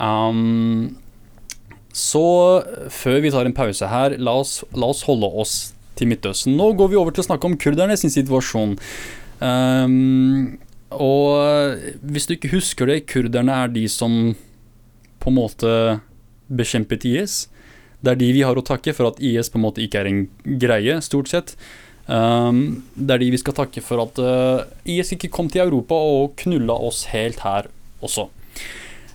[0.00, 0.96] Um,
[1.94, 2.26] så
[2.90, 5.54] før vi tar en pause her, la oss, la oss holde oss
[5.98, 6.56] til Midtøsten.
[6.58, 8.74] Nå går vi over til å snakke om kurderne sin situasjon.
[9.44, 10.56] Um,
[10.94, 14.34] og hvis du ikke husker det, kurderne er de som
[15.20, 15.72] på en måte
[16.52, 17.44] bekjempet IS.
[18.04, 20.10] Det er de vi har å takke for at IS på en måte ikke er
[20.10, 20.22] en
[20.60, 21.54] greie, stort sett.
[22.04, 25.96] Um, det er de vi skal takke for at uh, IS ikke kom til Europa
[25.96, 27.70] og knulla oss helt her
[28.04, 28.28] også.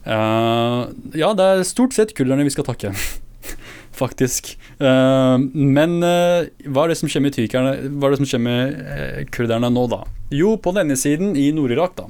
[0.10, 2.96] Uh, ja, det er stort sett kurderne vi skal takke.
[4.00, 4.54] faktisk.
[4.80, 8.42] Uh, men uh, hva er det som skjer med tyrkerne Hva er det som skjer
[8.44, 10.04] med uh, kurderne nå, da?
[10.36, 12.08] Jo, på denne siden, i Nord-Irak, da,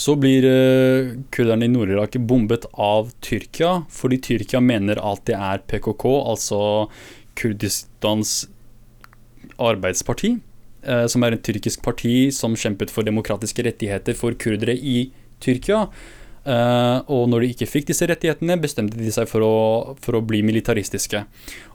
[0.00, 0.46] så blir
[1.34, 6.60] kurderne i Nord-Irak bombet av Tyrkia fordi Tyrkia mener at det er PKK, altså
[7.36, 8.46] Kurdistans
[9.60, 10.38] arbeidsparti,
[11.12, 15.10] som er et tyrkisk parti som kjempet for demokratiske rettigheter for kurdere i
[15.44, 15.82] Tyrkia.
[16.40, 19.54] Uh, og når de ikke fikk disse rettighetene, bestemte de seg for å,
[20.00, 21.22] for å bli militaristiske.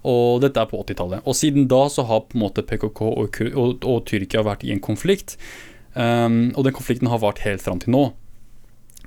[0.09, 1.25] Og dette er på 80-tallet.
[1.29, 4.73] Og siden da så har på en måte PKK og, og, og Tyrkia vært i
[4.73, 5.37] en konflikt.
[5.93, 8.03] Um, og den konflikten har vart helt fram til nå.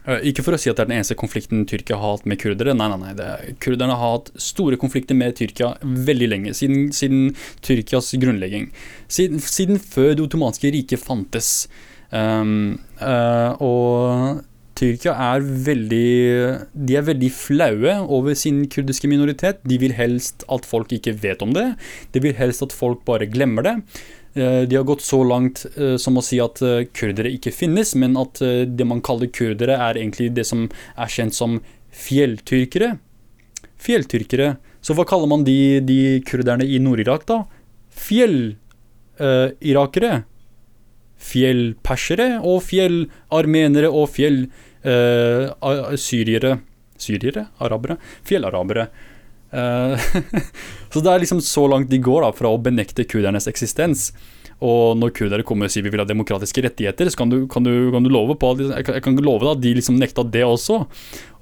[0.06, 2.40] Uh, ikke for å si at det er den eneste konflikten Tyrkia har hatt med
[2.40, 2.76] kurdere.
[2.78, 3.52] Nei, nei, nei.
[3.60, 6.54] Kurderne har hatt store konflikter med Tyrkia veldig lenge.
[6.56, 7.34] Siden, siden
[7.66, 8.70] Tyrkias grunnlegging.
[9.10, 11.66] Siden, siden, før det ottomanske riket fantes.
[12.08, 14.46] Um, uh, og
[14.78, 16.10] Tyrkia er veldig
[16.86, 19.58] De er veldig flaue over sin kurdiske minoritet.
[19.66, 21.72] De vil helst at folk ikke vet om det.
[22.14, 23.74] De vil helst at folk bare glemmer det.
[24.38, 27.94] Eh, de har gått så langt eh, som å si at eh, kurdere ikke finnes,
[27.98, 31.60] men at det man kaller kurdere, er egentlig det som er kjent som
[32.04, 32.98] fjelltyrkere.
[33.82, 34.56] Fjelltyrkere.
[34.84, 37.44] Så hva kaller man de, de kurderne i Nord-Irak, da?
[38.06, 40.22] Fjellirakere.
[41.18, 44.46] Fjellpersere og fjellarmenere og fjell
[44.86, 46.58] uh, syriere
[46.98, 47.46] Syriere?
[47.62, 47.96] Arabere?
[48.26, 48.88] Fjellarabere.
[49.52, 49.94] Uh,
[50.92, 54.10] så det er liksom så langt de går da, fra å benekte kurdernes eksistens.
[54.58, 57.62] Og når kurdere kommer og sier vi vil ha demokratiske rettigheter, så kan du, kan
[57.62, 60.80] du, kan du love på jeg kan, love at de liksom nekta det også.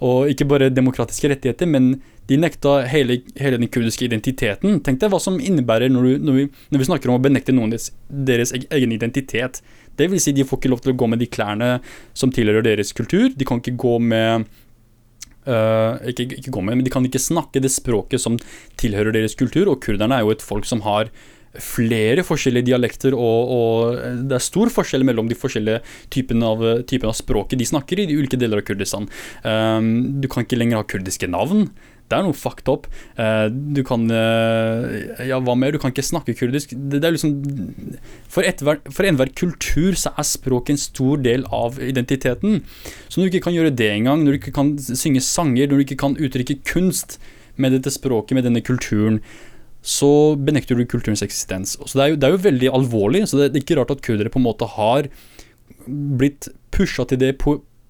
[0.04, 1.94] Og ikke bare demokratiske rettigheter, men
[2.28, 4.82] de nekta hele, hele den kurdiske identiteten.
[4.84, 7.56] Tenk deg hva som innebærer når, du, når, vi, når vi, snakker om å benekte
[7.56, 9.62] noen deres, deres egen identitet.
[9.96, 11.70] Det vil si, de får ikke lov til å gå med de klærne
[12.16, 13.30] som tilhører deres kultur.
[13.32, 14.46] De kan ikke gå med
[15.46, 18.34] Uh, ikke, ikke gå med, men De kan ikke snakke det språket som
[18.82, 19.70] tilhører deres kultur.
[19.70, 21.12] Og kurderne er jo et folk som har
[21.62, 25.80] flere forskjellige dialekter, og, og det er stor forskjell mellom de forskjellige
[26.12, 29.08] typene av, typen av språket de snakker i de ulike deler av Kurdistan.
[29.46, 31.68] Um, du kan ikke lenger ha kurdiske navn.
[32.06, 32.86] Det er noe fucked up.
[33.18, 34.86] Uh, du kan uh,
[35.26, 35.74] Ja, hva mer?
[35.74, 36.74] Du kan ikke snakke kurdisk.
[36.76, 37.34] Det, det er liksom
[38.32, 38.46] For,
[38.94, 42.62] for enhver kultur så er språket en stor del av identiteten.
[43.08, 45.80] Så når du ikke kan gjøre det engang, når du ikke kan synge sanger, når
[45.82, 47.18] du ikke kan uttrykke kunst
[47.56, 49.22] med dette språket, med denne kulturen,
[49.86, 51.76] så benekter du kulturens eksistens.
[51.78, 53.26] Så det er jo, det er jo veldig alvorlig.
[53.30, 55.08] så det er ikke rart at kurdere på en måte har
[55.86, 57.36] blitt pusha til det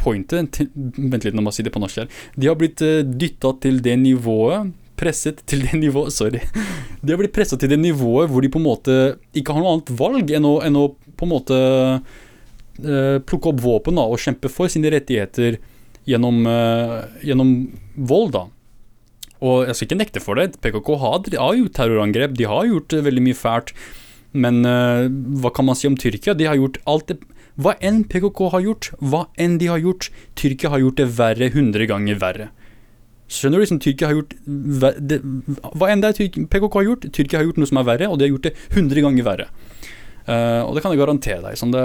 [0.06, 2.10] pointet Vent litt, nå må jeg si det på norsk her.
[2.38, 6.42] De har blitt uh, eh, dytta til det nivået presset til det nivået Sorry.
[7.02, 8.96] De har blitt presset til det nivået hvor de på en måte
[9.36, 10.86] ikke har noe annet valg enn å, enn å
[11.16, 11.58] på en måte
[12.00, 15.60] uh, plukke opp våpen da, og kjempe for sine rettigheter
[16.08, 17.54] gjennom, uh, gjennom
[17.96, 18.34] vold.
[18.36, 18.46] da.
[19.44, 20.58] Og jeg skal ikke nekte for det.
[20.64, 23.72] PKK har, har gjort terrorangrep, de har gjort veldig mye fælt.
[24.36, 25.08] Men uh,
[25.40, 26.36] hva kan man si om Tyrkia?
[26.36, 27.20] De har gjort alt det
[27.56, 31.50] Hva enn PKK har gjort, hva enn de har gjort, Tyrkia har gjort det verre,
[31.54, 32.50] hundre ganger verre.
[33.32, 33.64] Skjønner du?
[33.64, 34.34] liksom Tyrkia har gjort
[35.10, 35.18] det,
[35.74, 38.20] Hva enn det er PKK har gjort, Tyrkia har gjort noe som er verre, og
[38.20, 39.48] de har gjort det hundre ganger verre.
[40.26, 41.58] Uh, og det kan jeg garantere deg.
[41.58, 41.82] Sånn det,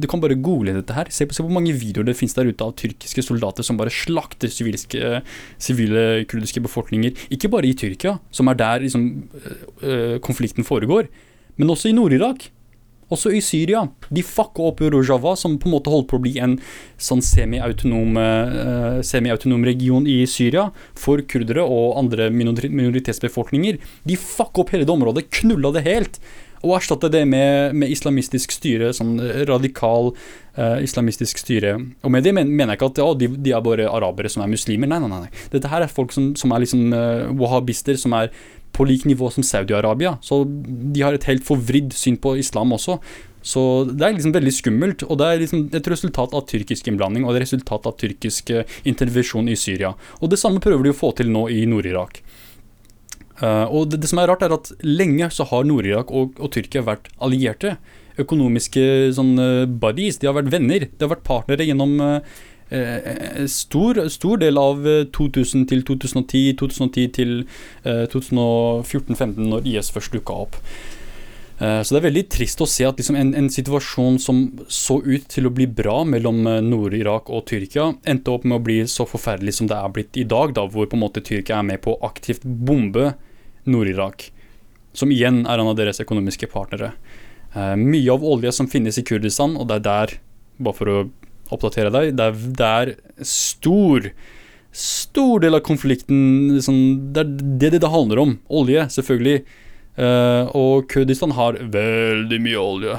[0.00, 1.10] du kan bare google dette her.
[1.12, 4.48] Se, se hvor mange videoer det finnes der ute av tyrkiske soldater som bare slakter
[4.48, 7.26] sivile kurdiske befolkninger.
[7.36, 9.10] Ikke bare i Tyrkia, som er der liksom,
[9.84, 11.12] uh, konflikten foregår,
[11.60, 12.48] men også i Nord-Irak.
[13.10, 13.84] Også i Syria.
[14.08, 16.58] De fucka opp Rojava, som på en måte holdt på å bli en
[17.00, 19.32] sånn semi-autonom uh, semi
[19.66, 23.80] region i Syria for kurdere og andre minoritetsbefolkninger.
[24.06, 26.22] De fucka opp hele det området, knulla det helt
[26.60, 29.14] og erstatte det med, med, islamistisk styre, sånn
[29.48, 31.72] radikal uh, islamistisk styre.
[32.04, 34.52] Og med det mener jeg ikke at ja, de, de, er bare arabere som er
[34.52, 34.90] muslimer.
[34.90, 35.30] Nei, nei, nei.
[35.54, 38.28] Dette her er folk som, som er liksom uh, wahhabister, som er
[38.76, 40.16] på lik nivå som Saudi-Arabia.
[40.24, 42.98] Så de har et helt forvridd syn på islam også.
[43.42, 47.24] Så det er liksom veldig skummelt, og det er liksom et resultat av tyrkisk innblanding
[47.24, 49.94] og et resultat av tyrkisk uh, intervensjon i Syria.
[50.20, 52.20] Og det samme prøver de å få til nå i Nord-Irak.
[53.40, 56.52] Uh, og det, det, som er rart, er at lenge så har Nord-Irak og, og,
[56.52, 57.78] Tyrkia vært allierte.
[58.20, 58.84] Økonomiske
[59.16, 59.32] sånn,
[59.80, 60.20] buddies.
[60.20, 60.84] De har vært venner.
[60.90, 62.40] De har vært partnere gjennom uh,
[63.50, 67.34] stor, stor, del av 2000 til 2010, 2010 til
[67.84, 70.58] 2014-2015, når IS først dukka opp.
[71.60, 74.38] Så det er veldig trist å se at liksom en, en, situasjon som
[74.72, 78.78] så ut til å bli bra mellom Nord-Irak og Tyrkia, endte opp med å bli
[78.88, 81.66] så forferdelig som det er blitt i dag, da, hvor på en måte Tyrkia er
[81.68, 83.10] med på å aktivt bombe
[83.68, 84.30] Nord-Irak,
[84.96, 86.94] som igjen er en av deres økonomiske partnere.
[87.76, 90.16] Mye av olje som finnes i Kurdistan, og det er der,
[90.60, 90.98] bare for å
[91.54, 92.94] oppdatere deg, det er der
[93.26, 94.12] stor
[94.70, 96.76] Stor del av konflikten liksom,
[97.10, 98.36] Det er det det handler om.
[98.54, 99.40] Olje, selvfølgelig.
[99.98, 102.94] Uh, og Kurdistan har veldig mye olje.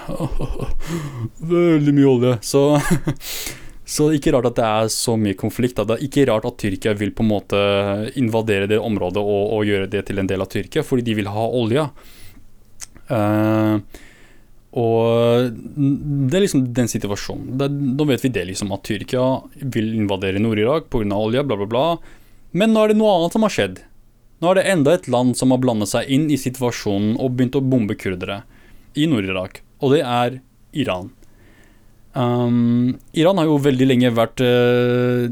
[1.56, 2.34] veldig mye olje.
[2.44, 2.66] Så
[3.92, 5.76] Så ikke rart at det er så mye konflikt.
[5.76, 5.84] Da.
[5.84, 7.62] Det er ikke rart at Tyrkia vil på en måte
[8.20, 11.28] invadere det området og, og gjøre det til en del av Tyrkia, fordi de vil
[11.32, 11.84] ha olje.
[13.12, 13.82] Uh,
[14.72, 17.58] og det er liksom den situasjonen.
[17.60, 17.68] Det,
[18.00, 19.26] da vet vi det, liksom, at Tyrkia
[19.74, 21.08] vil invadere Nord-Irak pga.
[21.18, 21.86] olje, bla, bla, bla.
[22.56, 23.82] Men nå er det noe annet som har skjedd.
[24.42, 27.60] Nå er det enda et land som har blandet seg inn i situasjonen og begynt
[27.60, 28.42] å bombe kurdere
[28.98, 30.40] i Nord-Irak, og det er
[30.76, 31.12] Iran.
[32.12, 35.28] Um, Iran har jo veldig lenge vært uh,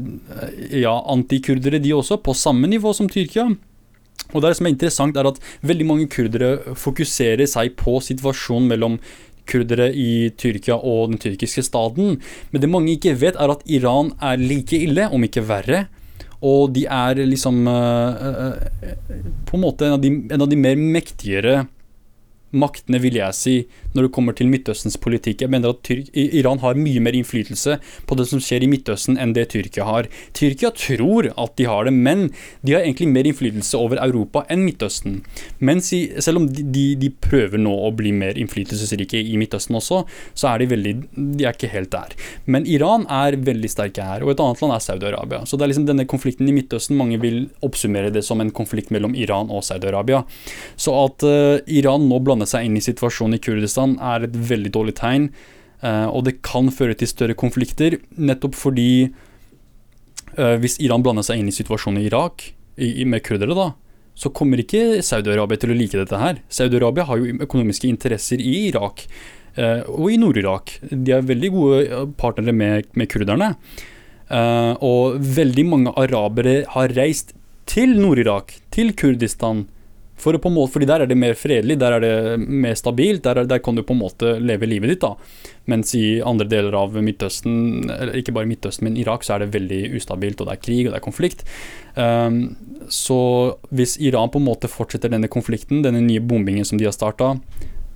[0.72, 3.50] ja, antikurdere, de også, på samme nivå som Tyrkia.
[4.30, 9.00] Og det som er interessant, er at veldig mange kurdere fokuserer seg på situasjonen mellom
[9.48, 12.18] kurdere i Tyrkia og den tyrkiske staten.
[12.50, 15.84] Men det mange ikke vet, er at Iran er like ille, om ikke verre.
[16.40, 18.94] Og de er liksom uh, uh,
[19.48, 21.66] på en måte en av de, en av de mer mektigere
[22.50, 23.54] maktene, vil jeg si,
[23.94, 25.44] når det kommer til Midtøstens politikk.
[25.44, 29.18] Jeg mener at Tyr Iran har mye mer innflytelse på det som skjer i Midtøsten
[29.20, 30.08] enn det Tyrkia har.
[30.36, 32.28] Tyrkia tror at de har det, men
[32.66, 35.20] de har egentlig mer innflytelse over Europa enn Midtøsten.
[35.58, 39.76] Mens i, selv om de, de, de, prøver nå å bli mer innflytelsesrike i Midtøsten
[39.78, 40.02] også,
[40.34, 40.94] så er de veldig
[41.40, 42.14] De er ikke helt der.
[42.50, 45.42] Men Iran er veldig sterke her, og et annet land er Saudi-Arabia.
[45.46, 48.92] Så det er liksom denne konflikten i Midtøsten mange vil oppsummere det som en konflikt
[48.94, 50.22] mellom Iran og Saudi-Arabia.
[50.80, 54.34] Så at uh, Iran nå blander blande seg inn i situasjonen i Kurdistan er et
[54.34, 55.30] veldig dårlig tegn.
[55.82, 59.10] Uh, og det kan føre til større konflikter, nettopp fordi
[60.36, 63.74] uh, hvis Iran blander seg inn i situasjonen i Irak, med kurdere, da,
[64.16, 66.38] så kommer ikke Saudi-Arabia til å like dette her.
[66.48, 69.04] Saudi-Arabia har jo økonomiske interesser i Irak
[69.58, 70.78] uh, og i Nord-Irak.
[70.88, 73.54] De er veldig gode partnere med, med kurderne.
[74.30, 77.34] og veldig mange arabere har reist
[77.66, 79.64] til Nord-Irak, til Kurdistan,
[80.20, 83.22] for på måte, fordi der er det mer fredelig, der er det mer stabilt.
[83.24, 85.04] Der, der, kan du på en måte leve livet ditt.
[85.04, 85.14] da.
[85.70, 89.54] Mens i andre deler av Midtøsten, eller ikke bare Midtøsten, men Irak, så er det
[89.54, 91.44] veldig ustabilt, og det er krig og det er konflikt.
[91.96, 92.40] Um,
[92.90, 93.20] så
[93.74, 97.34] hvis Iran på en måte fortsetter denne konflikten, denne nye bombingen som de har starta,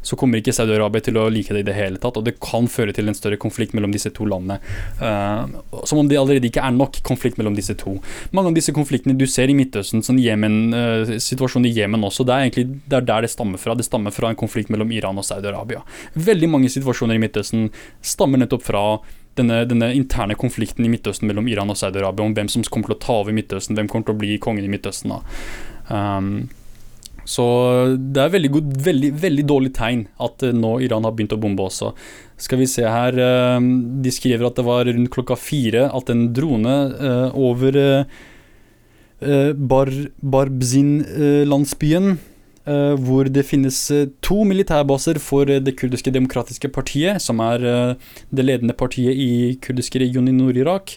[0.04, 2.18] så kommer ikke Saudi-Arabia til å like det i det hele tatt.
[2.20, 4.60] Og det kan føre til en større konflikt mellom disse to landene.
[5.00, 7.96] Uh, som om det allerede ikke er nok konflikt mellom disse to.
[8.36, 12.26] Mange av disse konfliktene du ser i Midtøsten, sånn Yemen, uh, situasjonen i Jemen også,
[12.28, 13.76] det er egentlig det er der det stammer fra.
[13.78, 15.84] Det stammer fra en konflikt mellom Iran og Saudi-Arabia.
[16.14, 17.70] Veldig mange situasjoner i Midtøsten
[18.04, 18.84] stammer nettopp fra
[19.38, 22.98] denne, denne, interne konflikten i Midtøsten mellom Iran og Saudi-Arabia om hvem som kommer til
[22.98, 25.14] å ta over Midtøsten, hvem kommer til å bli kongen i Midtøsten.
[25.14, 25.22] da.
[25.88, 26.46] Um,
[27.24, 27.44] så
[27.96, 31.40] det er veldig, god, veldig, veldig dårlig tegn at uh, nå Iran har begynt å
[31.40, 31.94] bombe også.
[32.40, 33.56] Skal vi se her uh,
[34.04, 37.80] De skriver at det var rundt klokka fire at en drone uh, over
[39.24, 39.88] Bar,
[40.20, 42.16] Barbzin-landsbyen
[43.06, 43.76] hvor det finnes
[44.24, 47.62] to militærbaser for det kurdiske demokratiske partiet, som er
[48.34, 50.96] det ledende partiet i kurdiske region i Nord-Irak.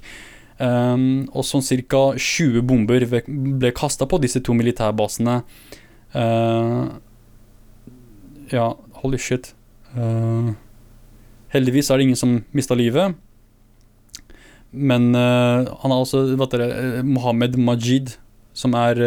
[0.59, 2.03] Og sånn ca.
[2.17, 5.37] 20 bomber ble kasta på disse to militærbasene.
[6.15, 6.95] Uh,
[8.53, 9.51] ja, holy shit.
[9.97, 10.53] Uh,
[11.53, 13.17] heldigvis er det ingen som mista livet.
[14.71, 18.17] Men uh, han har også dere, Mohammed Majid,
[18.57, 18.99] som er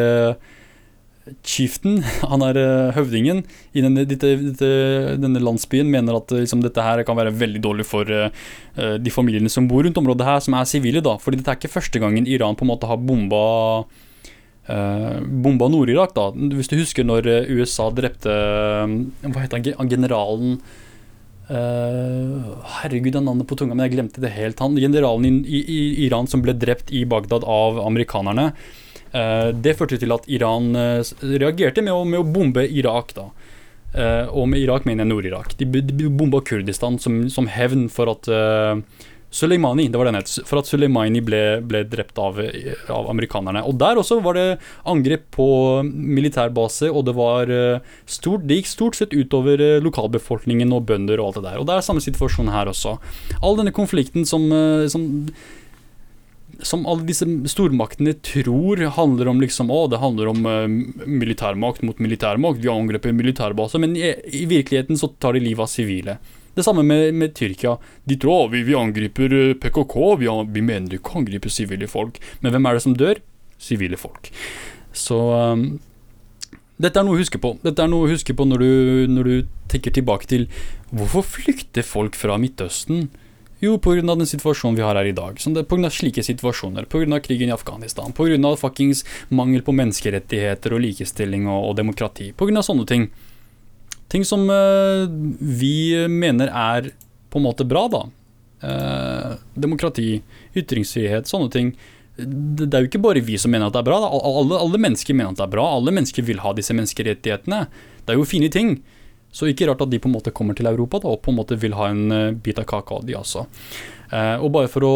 [1.47, 2.01] chieften,
[2.33, 2.59] han er
[2.97, 3.43] høvdingen
[3.77, 4.71] i denne, dette, dette,
[5.21, 8.31] denne, landsbyen, mener at liksom, dette her kan være veldig dårlig for uh,
[8.99, 11.05] de familiene som bor rundt området her, som er sivile.
[11.05, 13.45] da, fordi dette er ikke første gangen Iran på en måte har bomba
[14.71, 16.15] uh, bomba Nord-Irak.
[16.15, 20.61] da, Hvis du husker når USA drepte Hva heter han, generalen
[21.51, 24.61] herregud, det navnet på tunga, men jeg glemte det helt.
[24.63, 28.53] Han, generalen i, i, Iran som ble drept i Bagdad av amerikanerne.
[29.11, 33.15] Uh, det førte til at Iran eh, reagerte med å, med å bombe Irak.
[33.17, 33.27] da.
[33.91, 35.57] Uh, og med Irak mener jeg Nord-Irak.
[35.59, 38.31] De, de bomba Kurdistan som, som, hevn for at
[39.31, 43.63] Soleimani det var den het, for at Soleimani ble, ble drept av, av, amerikanerne.
[43.69, 44.49] Og Der også var det
[44.89, 45.47] angrep på
[45.87, 51.31] militærbase, og det var uh, stort, det gikk stort sett utover lokalbefolkningen og bønder og
[51.31, 51.63] alt det der.
[51.63, 52.99] Og det er samme situasjon her også.
[53.41, 54.51] All denne konflikten som,
[54.91, 55.09] som
[56.67, 60.67] som alle disse stormaktene tror handler om liksom, å, det handler om uh,
[61.07, 65.71] militærmakt mot militærmakt, vi angriper militærbaser, men i, i, virkeligheten så tar de livet av
[65.73, 66.19] sivile.
[66.57, 67.77] Det samme med, med, Tyrkia.
[68.05, 71.89] De tror at vi, vi angriper eh, PKK, vi, vi mener ikke å angripe sivile
[71.91, 72.19] folk.
[72.41, 73.23] Men hvem er det som dør?
[73.61, 74.33] Sivile folk.
[74.97, 75.19] Så
[75.55, 75.65] um,
[76.81, 77.55] dette er noe å huske på.
[77.63, 78.71] Dette er noe å huske på når du,
[79.13, 79.35] når du
[79.71, 80.47] tenker tilbake til
[80.91, 83.11] hvorfor flykter folk fra Midtøsten?
[83.61, 84.01] Jo, pga.
[84.01, 85.37] den situasjonen vi har her i dag.
[85.37, 85.91] Pga.
[85.93, 86.89] slike situasjoner.
[86.89, 87.21] Pga.
[87.21, 88.13] krigen i Afghanistan.
[88.17, 88.57] Pga.
[88.57, 92.33] fuckings mangel på menneskerettigheter og likestilling og, og demokrati.
[92.33, 92.65] Pga.
[92.65, 93.11] sånne ting.
[94.11, 95.07] Ting som uh,
[95.39, 96.91] vi mener er
[97.31, 98.03] på en måte bra, da.
[98.61, 100.19] Uh, demokrati,
[100.59, 101.71] ytringsfrihet, sånne ting.
[102.19, 104.01] Det, er jo ikke bare vi som mener at det er bra.
[104.03, 105.69] Alle, alle mennesker mener at det er bra.
[105.77, 107.63] Alle mennesker vil ha disse menneskerettighetene.
[108.03, 108.81] Det er jo fine ting.
[109.31, 111.39] Så ikke rart at de på en måte kommer til Europa da, og på en
[111.39, 113.47] måte vil ha en uh, bit av kaka, de også.
[114.11, 114.95] Og bare for å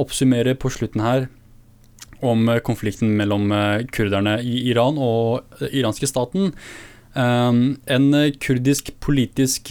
[0.00, 1.26] oppsummere på slutten her
[2.24, 3.50] om konflikten mellom
[3.92, 6.54] kurderne i Iran og iranske staten.
[7.16, 8.12] Um, en
[8.44, 9.70] kurdisk politisk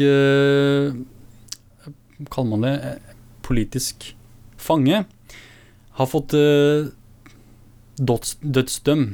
[2.33, 2.75] Kaller man det
[3.45, 4.15] politisk
[4.57, 5.03] fange?
[5.99, 6.33] Har fått
[8.01, 9.05] døds, dødsdøm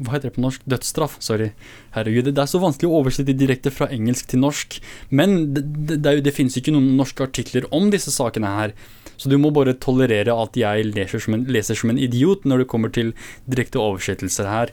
[0.00, 0.62] hva heter det på norsk?
[0.68, 1.18] Dødsstraff.
[1.22, 1.50] Sorry.
[1.94, 4.78] Herregud, det er så vanskelig å oversette direkte fra engelsk til norsk.
[5.12, 8.74] Men det, det, det, det finnes ikke noen norske artikler om disse sakene her.
[9.20, 12.64] Så du må bare tolerere at jeg leser som en, leser som en idiot når
[12.64, 13.12] det kommer til
[13.50, 14.72] direkte oversettelser her.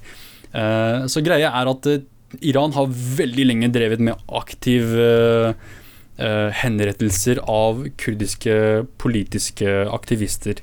[0.55, 1.99] Uh, så greia er at uh,
[2.41, 5.53] Iran har veldig lenge drevet med aktiv uh,
[6.61, 8.57] henrettelser av kurdiske
[8.99, 10.61] politiske aktivister.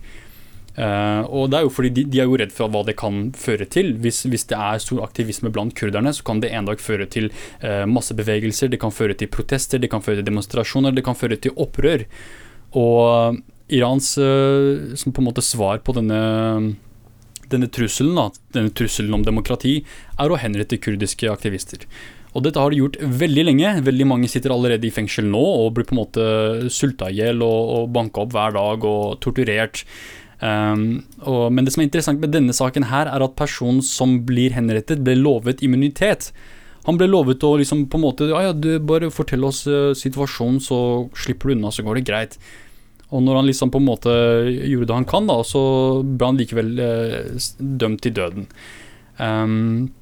[0.75, 3.29] Uh, og det er jo fordi de, de, er jo redd for hva det kan
[3.39, 3.93] føre til.
[4.03, 7.31] Hvis, hvis, det er stor aktivisme blant kurderne, så kan det en dag føre til
[7.63, 11.39] uh, massebevegelser, det kan føre til protester, det kan føre til demonstrasjoner, det kan føre
[11.39, 12.09] til opprør.
[12.75, 13.39] Og
[13.73, 16.19] Irans uh, som på en måte svar på denne,
[17.55, 19.79] denne trusselen, da, denne trusselen om demokrati,
[20.21, 21.87] er å henrette kurdiske aktivister.
[22.35, 23.71] Og dette har de gjort veldig lenge.
[23.87, 26.27] Veldig mange sitter allerede i fengsel nå og blir på en måte
[26.75, 29.85] sulta i hjel og, og banka opp hver dag og torturert.
[30.45, 34.19] Um, og, men det som er interessant med denne saken her, er at personen som
[34.27, 36.33] blir henrettet, ble lovet immunitet.
[36.89, 39.95] Han ble lovet å liksom på en måte Ja, ja, du bare fortell oss uh,
[39.97, 40.79] situasjonen, så
[41.17, 42.39] slipper du unna, så går det greit.
[43.15, 44.15] Og når han liksom på en måte
[44.51, 45.63] gjorde det han kan, da, så
[46.03, 48.49] ble han likevel eh, dømt til døden.
[49.23, 49.93] Um,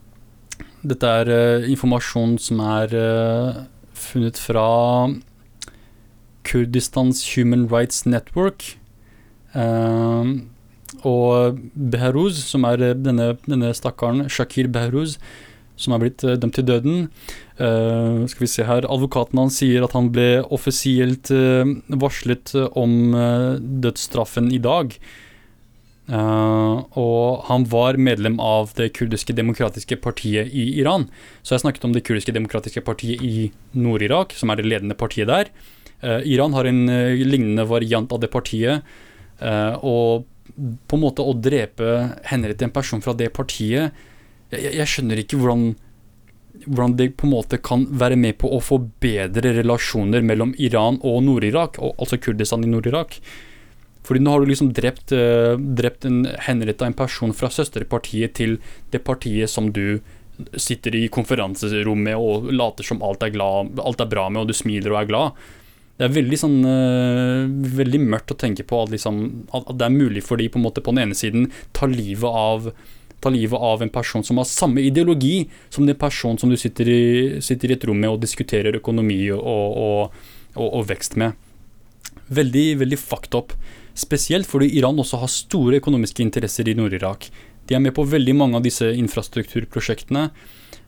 [0.81, 2.97] dette er eh, informasjon som er
[3.93, 4.67] funnet fra
[6.49, 8.79] Kurdistans Human Rights Network.
[9.53, 10.53] Um,
[11.05, 15.19] og Behruz, som er eh, denne, denne stakkaren, Shakir Behruz,
[15.81, 17.03] som er blitt uh, dømt til døden.
[17.59, 21.65] Uh, skal vi se her, Advokaten hans sier at han ble offisielt uh,
[22.03, 23.15] varslet om
[23.85, 24.97] dødsstraffen i dag.
[26.13, 31.07] og han var medlem av det kurdiske demokratiske partiet i Iran.
[31.43, 35.31] Så jeg snakket om det kurdiske demokratiske partiet i Nord-Irak, som er det ledende partiet
[35.31, 35.49] der.
[36.27, 36.85] Iran har en
[37.23, 38.83] lignende variant av det partiet
[39.43, 40.29] Uh, og
[40.87, 41.93] på en måte å drepe
[42.29, 43.95] henrette en person fra det partiet
[44.53, 45.73] jeg, jeg skjønner ikke hvordan
[46.67, 50.99] hvordan det på en måte kan være med på å få bedre relasjoner mellom Iran
[51.01, 53.19] og Nord-Irak, altså Kurdistan i Nord-Irak.
[54.07, 58.59] Fordi nå har du liksom drept, uh, drept en, henretta en person fra søsterpartiet til
[58.93, 60.03] det partiet som du
[60.59, 64.57] sitter i konferanserommet og later som alt er, glad, alt er bra med, og du
[64.57, 65.43] smiler og er glad.
[66.01, 67.45] Det er veldig sånn uh,
[67.77, 69.19] Veldig mørkt å tenke på at, liksom,
[69.55, 72.27] at, det er mulig for de på en måte på den ene siden ta livet
[72.27, 72.73] av
[73.23, 76.89] ta livet av en person som har samme ideologi som den personen som du sitter
[76.91, 77.03] i,
[77.45, 80.25] sitter i et rom med og diskuterer økonomi og, og,
[80.57, 81.39] og, og vekst med.
[82.33, 83.55] Veldig, veldig fucked up.
[83.99, 87.29] Spesielt fordi Iran også har store økonomiske interesser i Nord-Irak.
[87.69, 90.31] De er med på veldig mange av disse infrastrukturprosjektene.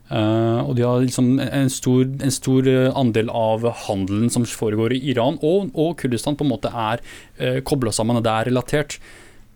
[0.04, 4.92] Uh, og de har liksom en stor, en stor, eh, andel av handelen som foregår
[4.92, 8.50] i Iran og Kurdistan, på en måte er uh, eh, kobla sammen, og det er
[8.50, 8.98] relatert.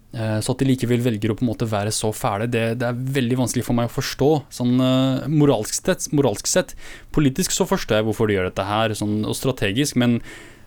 [0.09, 2.87] Uh, så at de likevel velger å på en måte være så fæle, det, det
[2.89, 4.31] er veldig vanskelig for meg å forstå.
[4.61, 6.73] Sånn uh, moralsk, sett, moralsk, sett,
[7.13, 10.19] Politisk så forstår jeg hvorfor de gjør dette her, sånn, og strategisk, men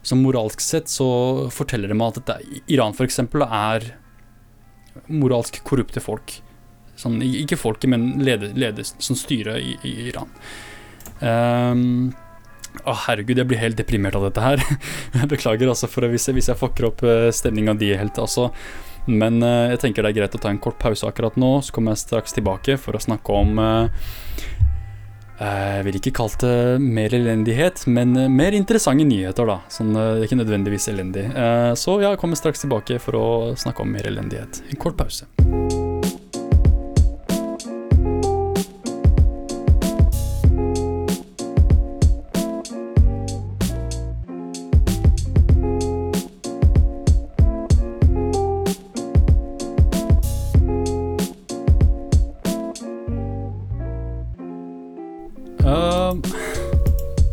[0.05, 1.07] sånn moralsk sett så
[1.53, 3.19] forteller det meg at dette, Iran f.eks.
[3.47, 3.91] er
[5.09, 6.37] moralsk korrupte folk.
[6.99, 10.29] Sånn, ikke folket, men ledes som styrer i, i, Iran.
[11.21, 12.11] Um,
[12.87, 14.61] å herregud, jeg blir helt deprimert av dette her.
[15.33, 18.21] Beklager altså for hvis jeg, hvis jeg fucker opp uh, stemninga di helt.
[18.21, 18.51] Altså.
[19.07, 21.73] Men uh, jeg tenker det er greit å ta en kort pause akkurat nå, så
[21.75, 24.09] kommer jeg straks tilbake for å snakke om uh,
[25.41, 29.57] Eh, jeg vil ikke kalt det mer elendighet, men eh, mer interessante nyheter, da.
[29.73, 31.27] Sånn, eh, det er ikke nødvendigvis elendig.
[31.81, 33.27] Så jeg kommer straks tilbake for å
[33.57, 34.61] snakke om mer elendighet.
[34.69, 35.29] En kort pause.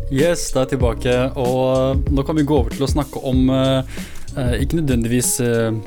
[0.09, 1.13] Yes, da er jeg tilbake.
[1.37, 3.85] Og nå kan vi gå over til å snakke om uh,
[4.57, 5.77] ikke nødvendigvis uh,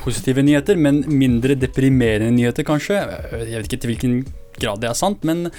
[0.00, 3.02] positive nyheter, men mindre deprimerende nyheter, kanskje.
[3.42, 4.16] Jeg vet ikke til hvilken
[4.56, 5.50] grad det er sant, men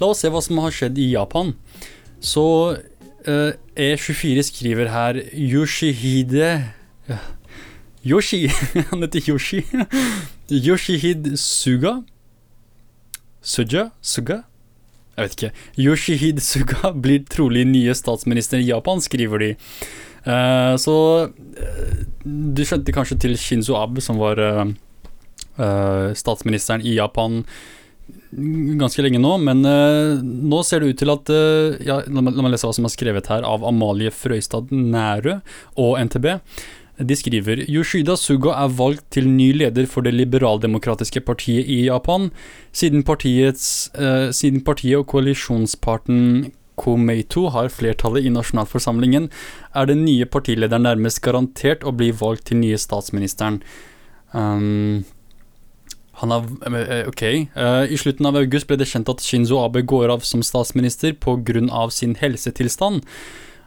[0.00, 1.52] la oss se hva som har skjedd i Japan.
[2.24, 6.54] Så uh, E24 skriver her Yoshihide
[8.06, 8.46] Yoshi.
[8.90, 9.66] Han heter Yoshi.
[10.66, 11.98] Yoshihid Suga.
[13.42, 13.90] Suja?
[14.00, 14.44] Suga?
[15.16, 15.52] Jeg vet ikke.
[15.80, 19.54] Yoshihide Suga blir trolig nye statsminister i Japan, skriver de.
[20.26, 20.96] Uh, så
[21.30, 21.96] uh,
[22.26, 24.68] du skjønte kanskje til Shinzo Abe, som var uh,
[26.18, 27.44] statsministeren i Japan
[28.36, 31.30] ganske lenge nå, men nå ser det ut til at
[31.86, 35.38] ja, La meg lese hva som er skrevet her av Amalie Frøystad Nærø
[35.80, 36.26] og NTB.
[36.98, 42.30] De skriver Yoshida Suga er valgt til ny leder for det liberaldemokratiske partiet i Japan,
[42.72, 49.30] siden, eh, siden partiet og koalisjonsparten Komeito har flertallet i nasjonalforsamlingen,
[49.74, 53.62] er den nye partilederen nærmest garantert å bli valgt til nye statsministeren.
[54.32, 55.04] Um,
[56.20, 57.22] han har eh, Ok.
[57.56, 61.12] Uh, I slutten av august ble det kjent at Shinzo Abe går av som statsminister
[61.12, 61.90] pga.
[61.90, 63.02] sin helsetilstand.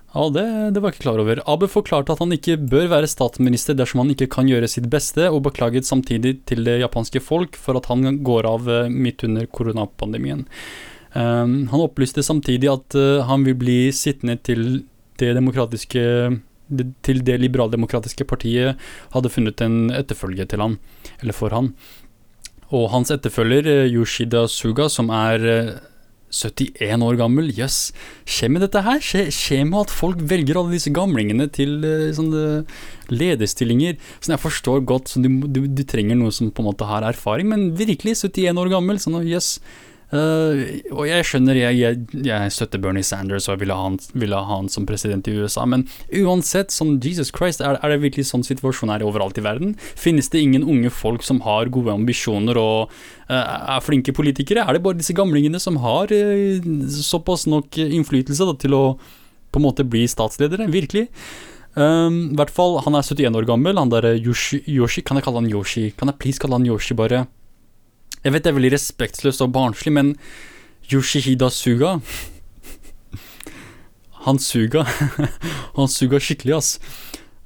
[0.09, 0.43] Ja, det,
[0.73, 1.39] det, var jeg ikke klar over.
[1.45, 5.27] Abe forklarte at han ikke bør være statsminister dersom han ikke kan gjøre sitt beste,
[5.29, 9.45] og beklaget samtidig til det japanske folk for at han går av eh, midt under
[9.53, 10.47] koronapandemien.
[11.13, 14.83] Um, han opplyste samtidig at uh, han vil bli sittende til
[15.21, 16.03] det demokratiske
[17.01, 18.77] til det liberaldemokratiske partiet
[19.15, 20.75] hadde funnet en etterfølge til han,
[21.17, 21.71] eller for han.
[22.69, 25.41] Og hans etterfølger, eh, Yoshida Suga, som er
[26.29, 27.79] 71 år gammel, jøss.
[27.89, 28.07] Yes.
[28.29, 29.01] Skjer med dette her?
[29.03, 32.63] Skjer, skjer med at folk velger alle disse gamlingene til uh, sånne
[33.09, 33.97] lederstillinger?
[34.19, 37.07] Sånn jeg forstår godt, så du, du, du, trenger noe som på en måte har
[37.07, 39.57] erfaring, men virkelig, 71 år gammel, sånn jøss.
[39.59, 39.87] Yes.
[40.09, 44.39] Uh, og jeg skjønner, jeg, jeg, jeg, støtter Bernie Sanders og ville ha, han, ville
[44.39, 48.25] ha han som president i USA, men uansett, som Jesus Christ, er, er det virkelig
[48.31, 49.75] sånn situasjonen er overalt i verden?
[49.77, 52.89] Finnes det ingen unge folk som har gode ambisjoner og
[53.29, 54.65] uh, er flinke politikere?
[54.65, 58.83] Er det bare disse gamlingene som har uh, såpass nok innflytelse da, til å
[59.49, 60.71] på en måte bli statsledere?
[60.73, 61.05] Virkelig?
[61.77, 63.77] Um, hvert fall, Han er 71 år gammel.
[63.77, 65.91] Han der Yoshi, Yoshi Kan jeg kalle han Yoshi?
[65.93, 67.27] Kan jeg please kalle han Yoshi, bare?
[68.19, 70.15] Jeg vet det er veldig respektløst og barnslig, men
[70.91, 71.99] Yoshihida Suga
[74.25, 74.83] Han suga.
[75.77, 76.73] Han suga skikkelig, ass.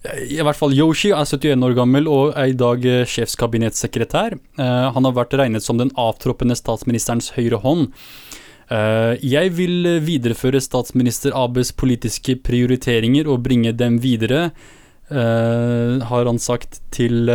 [0.04, 4.36] I hvert fall Yoshi er 71 år gammel og er i dag eh, sjefskabinettssekretær.
[4.60, 7.94] Uh, han har vært regnet som den avtroppende statsministerens høyre hånd.
[8.68, 14.50] Uh, jeg vil videreføre statsminister Abes politiske prioriteringer og bringe dem videre,
[15.14, 17.28] har han sagt til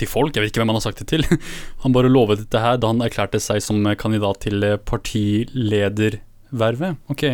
[0.00, 0.34] til folk.
[0.34, 1.22] Jeg vet ikke hvem han har sagt det til.
[1.84, 4.56] Han bare lovet dette her da han erklærte seg som kandidat til
[4.88, 6.92] partiledervervet.
[7.12, 7.24] Ok.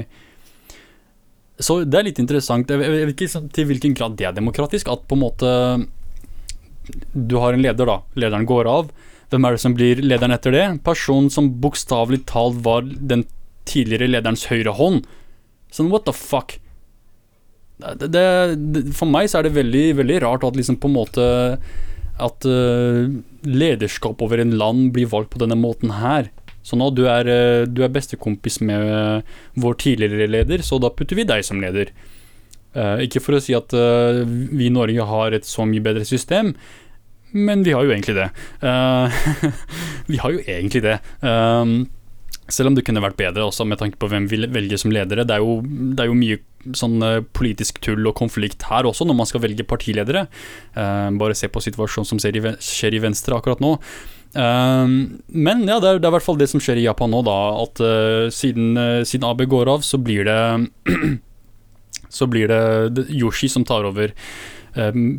[1.61, 2.71] Så det er litt interessant.
[2.73, 4.85] Jeg vet ikke til hvilken grad det er demokratisk.
[4.93, 5.49] At på en måte
[7.15, 8.01] Du har en leder, da.
[8.19, 8.85] Lederen går av.
[9.31, 10.65] Hvem er det som blir lederen etter det?
[10.87, 13.25] Personen som bokstavelig talt var den
[13.69, 15.07] tidligere lederens høyre hånd.
[15.71, 16.57] Sånn what the fuck?
[17.81, 18.25] Det, det,
[18.97, 21.25] for meg så er det veldig, veldig rart at liksom på en måte
[22.21, 23.09] At uh,
[23.47, 26.31] lederskap over en land blir valgt på denne måten her.
[26.67, 30.93] Så nå du er, uh, du er bestekompis med uh, vår tidligere leder, så da
[30.93, 31.93] putter vi deg som leder.
[33.03, 36.53] ikke for å si at vi i Norge har et så mye bedre system,
[37.35, 38.29] men vi har jo egentlig det.
[40.13, 40.95] vi har jo egentlig det.
[42.47, 45.27] Selv om det kunne vært bedre også med tanke på hvem vi velger som ledere.
[45.27, 46.39] Det er jo, det er jo mye
[46.77, 50.27] sånn uh, politisk tull og konflikt her også, når man skal velge partiledere.
[50.77, 53.77] Uh, bare se på situasjonen som skjer i, Venstre akkurat nå.
[54.37, 54.87] Uh,
[55.27, 57.39] men ja, det er, i hvert fall det som skjer i Japan nå, da.
[57.65, 57.83] At
[58.37, 58.73] siden,
[59.09, 60.41] siden, AB går av, så blir det
[62.11, 64.11] Så blir det Yoshi som tar over.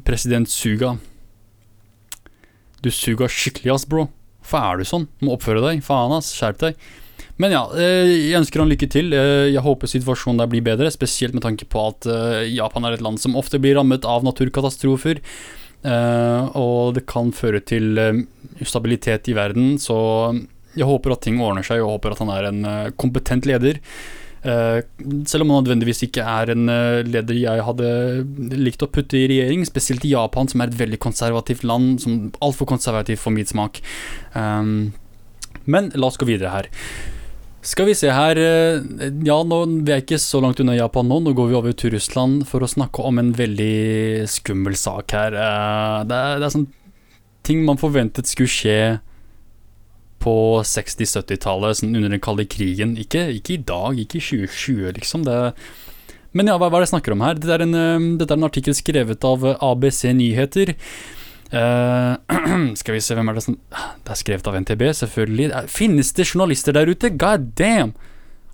[0.04, 0.98] president Suga.
[2.84, 4.10] Du suger skikkelig, ass, bro.
[4.42, 5.06] Hvorfor er du sånn?
[5.24, 5.80] Må oppføre deg.
[5.86, 6.34] Faen, ass.
[6.36, 6.82] Skjerp deg.
[7.40, 9.14] Men ja, eh, jeg ønsker han lykke til.
[9.16, 12.98] Eh, jeg håper situasjonen der blir bedre, spesielt med tanke på at eh, Japan er
[12.98, 15.22] et land som ofte blir rammet av naturkatastrofer.
[15.82, 17.98] Og det kan føre til
[18.62, 19.96] ustabilitet i verden, så
[20.78, 22.60] jeg håper at ting ordner seg, og håper at han er en
[23.02, 23.80] kompetent leder.
[24.44, 26.70] selv om han nødvendigvis ikke er en
[27.10, 27.90] leder jeg hadde
[28.62, 32.30] likt å putte i regjering, spesielt i Japan, som er et veldig konservativt land, som
[32.46, 33.82] altfor konservativt for min smak.
[35.66, 36.70] men la oss gå videre her.
[37.62, 38.82] Skal vi se her eh,
[39.28, 41.20] Ja, nå vi er ikke så langt unna Japan nå.
[41.22, 45.38] Nå går vi over til Russland for å snakke om en veldig skummel sak her.
[45.38, 46.70] Eh, det er, det er sånn
[47.46, 48.82] ting man forventet skulle skje
[50.22, 50.34] på
[50.66, 52.94] 60-70-tallet, sånn under den kalde krigen.
[53.02, 55.26] Ikke, ikke, i dag, ikke i 2020, liksom.
[55.26, 55.38] Det,
[56.38, 57.38] men ja, hva, hva er det jeg snakker om her?
[57.38, 60.74] Dette er en, eh, dette er en artikkel skrevet av ABC Nyheter.
[61.52, 62.16] Uh,
[62.80, 65.50] skal vi se, hvem er det som Det er skrevet av NTB, selvfølgelig.
[65.72, 67.12] Finnes det journalister der ute?
[67.12, 67.92] God damn!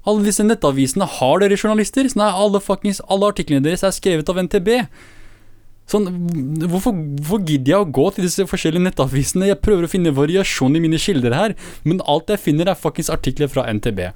[0.07, 2.07] Alle disse nettavisene, har dere journalister?
[2.09, 4.71] Sånn alle, fuckings, alle artiklene deres er skrevet av NTB.
[5.87, 6.07] Sånn,
[6.67, 9.49] hvorfor, hvorfor, gidder jeg å gå til disse forskjellige nettavisene?
[9.51, 11.55] Jeg prøver å finne variasjon i mine kilder her,
[11.87, 14.07] men alt jeg finner er fuckings artikler fra NTB.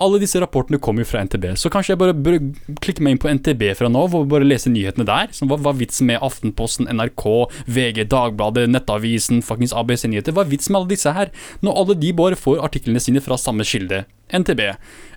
[0.00, 2.38] Alle disse rapportene kommer jo fra NTB, så kanskje jeg bare bør
[2.80, 5.28] klikke meg inn på NTB fra nå og bare lese nyhetene der.
[5.36, 7.26] Så hva var vitsen med Aftenposten, NRK,
[7.68, 10.32] VG, Dagbladet, Nettavisen, fuckings ABC Nyheter?
[10.32, 13.36] Hva er vitsen med alle disse her, når alle de bare får artiklene sine fra
[13.40, 14.06] samme kilde?
[14.32, 14.64] NTB,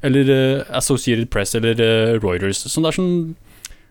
[0.04, 2.66] eller uh, Associated Press, eller uh, Reuters.
[2.68, 3.18] Så det er sånn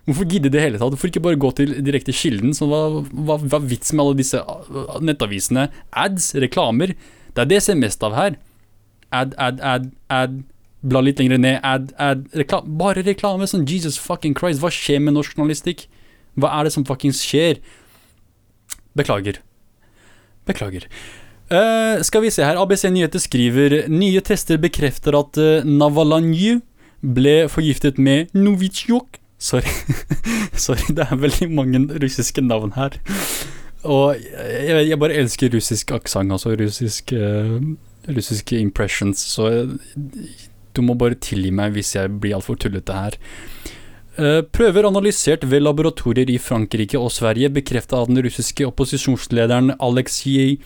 [0.03, 0.91] Hvorfor gidde det hele tatt?
[0.91, 2.51] Hvorfor ikke bare gå til direkte kilden?
[2.59, 5.69] Så hva, er vitsen med alle disse uh, nettavisene?
[5.95, 6.97] Ads, reklamer.
[7.31, 8.35] Det er det jeg ser mest av her.
[9.15, 10.41] Ad, ad, ad, ad
[10.83, 13.47] bla litt lenger ned, ad, ad, reklam, bare reklame.
[13.49, 15.87] Sånn Jesus fucking Christ, hva skjer med norsk journalistikk?
[16.39, 17.61] Hva er det som fuckings skjer?
[18.99, 19.41] Beklager.
[20.49, 20.89] Beklager.
[21.53, 26.63] Uh, skal vi se her, ABC Nyheter skriver nye tester bekrefter at uh, Navalanyu
[27.03, 29.19] ble forgiftet med Novitsjok.
[29.43, 29.69] Sorry.
[30.65, 32.97] Sorry, det er veldig mange russiske navn her.
[33.83, 37.59] Og jeg, jeg bare elsker russisk aksent, altså russisk, uh,
[38.09, 39.27] russiske impressions.
[39.35, 39.51] Så
[40.77, 43.19] du må bare tilgi meg hvis jeg blir altfor tullete her.
[44.21, 50.59] Eh, prøver analysert ved laboratorier i Frankrike og Sverige bekrefta at den russiske opposisjonslederen Aleksej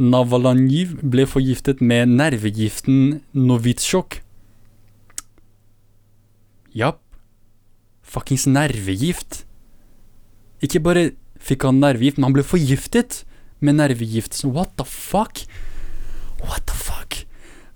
[0.00, 4.22] Navalanjiv ble forgiftet med nervegiften Novitsjok.
[6.72, 7.02] Japp.
[8.00, 9.44] Fuckings nervegift.
[10.64, 13.26] Ikke bare fikk han nervegift, men han ble forgiftet
[13.60, 14.40] med nervegift.
[14.44, 15.44] What the fuck?
[16.40, 17.26] What the fuck?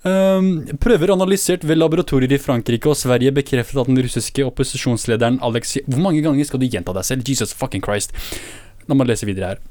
[0.04, 5.86] Um, prøver analysert ved laboratorier i Frankrike og Sverige bekreftet at den russiske opposisjonslederen Aleksej
[5.88, 7.24] Hvor mange ganger skal du gjenta deg selv?
[7.24, 8.12] Jesus fucking Christ.
[8.84, 9.62] La meg lese videre her.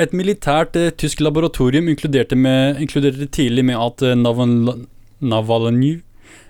[0.00, 4.16] Et militært eh, tysk laboratorium inkluderte, med, inkluderte, tidlig med at eh,
[5.20, 5.94] Navalny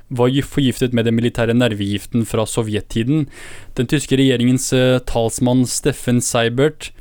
[0.08, 3.26] var forgiftet med den militære nervegiften fra sovjettiden.
[3.74, 6.92] Den tyske regjeringens eh, talsmann Steffen Seibert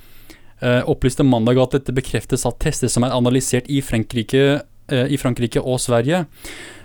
[0.61, 5.61] eh, opplyste mandag at dette bekreftes av tester som er analysert i Frankrike i Frankrike
[5.61, 6.25] og Sverige.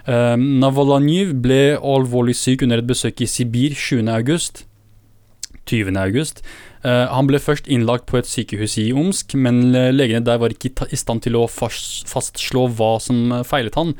[0.09, 4.09] Eh, Navalny ble alvorlig syk under et besøk i Sibir 20.
[4.13, 4.65] august.
[5.69, 5.95] 20.
[6.01, 6.43] august.
[6.81, 10.89] Uh, han ble først innlagt på et sykehus i Omsk, men legene der var ikke
[10.89, 13.93] i stand til å fastslå hva som feilet han.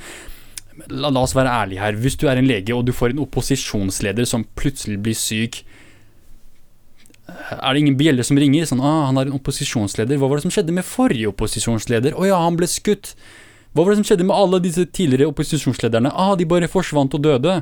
[0.89, 1.99] La, oss være ærlige her.
[2.01, 5.61] Hvis du er en lege og du får en opposisjonsleder som plutselig blir syk
[7.31, 8.65] er det ingen bjeller som ringer?
[8.67, 10.19] Sånn, ah, han er en opposisjonsleder.
[10.19, 12.17] Hva var det som skjedde med forrige opposisjonsleder?
[12.19, 13.13] Å ja, han ble skutt.
[13.71, 16.11] Hva var det som skjedde med alle disse tidligere opposisjonslederne?
[16.11, 17.61] Ah, de bare forsvant og døde.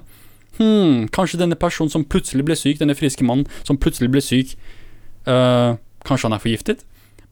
[0.56, 4.54] Hm, kanskje denne personen som plutselig ble syk, denne friske mannen som plutselig ble syk,
[5.28, 5.76] uh,
[6.08, 6.86] kanskje han er forgiftet?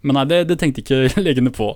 [0.07, 1.72] Men nei, det, det tenkte ikke legene på.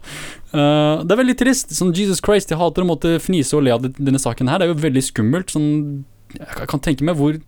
[0.53, 1.73] Uh, det er veldig trist.
[1.75, 4.61] Sånn Jesus Christ, jeg hater å måtte fnise og le av denne saken her.
[4.61, 5.57] Det er jo veldig skummelt.
[5.57, 6.05] Sånn,
[6.37, 7.41] jeg kan tenke meg hvor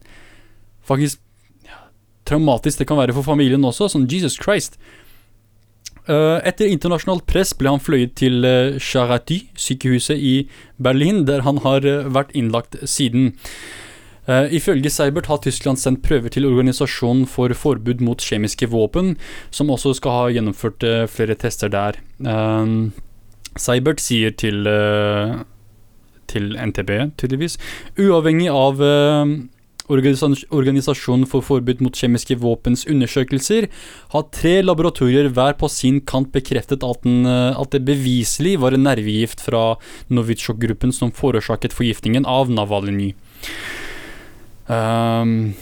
[0.89, 1.21] faktisk
[1.69, 1.85] ja,
[2.29, 3.93] traumatisk det kan være for familien også.
[3.93, 4.81] Sånn Jesus Christ.
[6.11, 10.35] Uh, etter internasjonalt press ble han fløyet til Charaty, Charity, sykehuset i
[10.83, 13.37] Berlin, der han har uh, vært innlagt siden.
[14.27, 19.15] Uh, ifølge Seibert har Tyskland sendt prøver til Organisasjonen for forbud mot kjemiske våpen,
[19.55, 21.99] som også skal ha gjennomført flere tester der.
[23.59, 24.67] Seibert sier til,
[26.31, 27.59] til NTB, tydeligvis,
[28.01, 28.81] uavhengig av
[29.93, 33.69] Organisasjonen for forbud mot kjemiske våpens undersøkelser
[34.15, 38.77] har tre laboratorier hver på sin kant bekreftet at, den, eh, at det beviselig var
[38.77, 39.77] en nervegift fra
[40.13, 43.13] Novitsjok-gruppen som forårsaket forgiftningen av Navalny.
[44.71, 45.53] Um,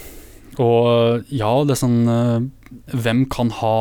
[0.61, 2.43] og ja, det er sånn uh,
[2.93, 3.77] Hvem kan ha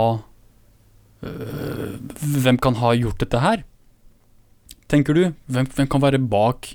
[1.21, 3.65] uh, Hvem kan ha gjort dette her?
[4.91, 5.23] Tenker du?
[5.53, 6.73] Hvem, hvem kan være bak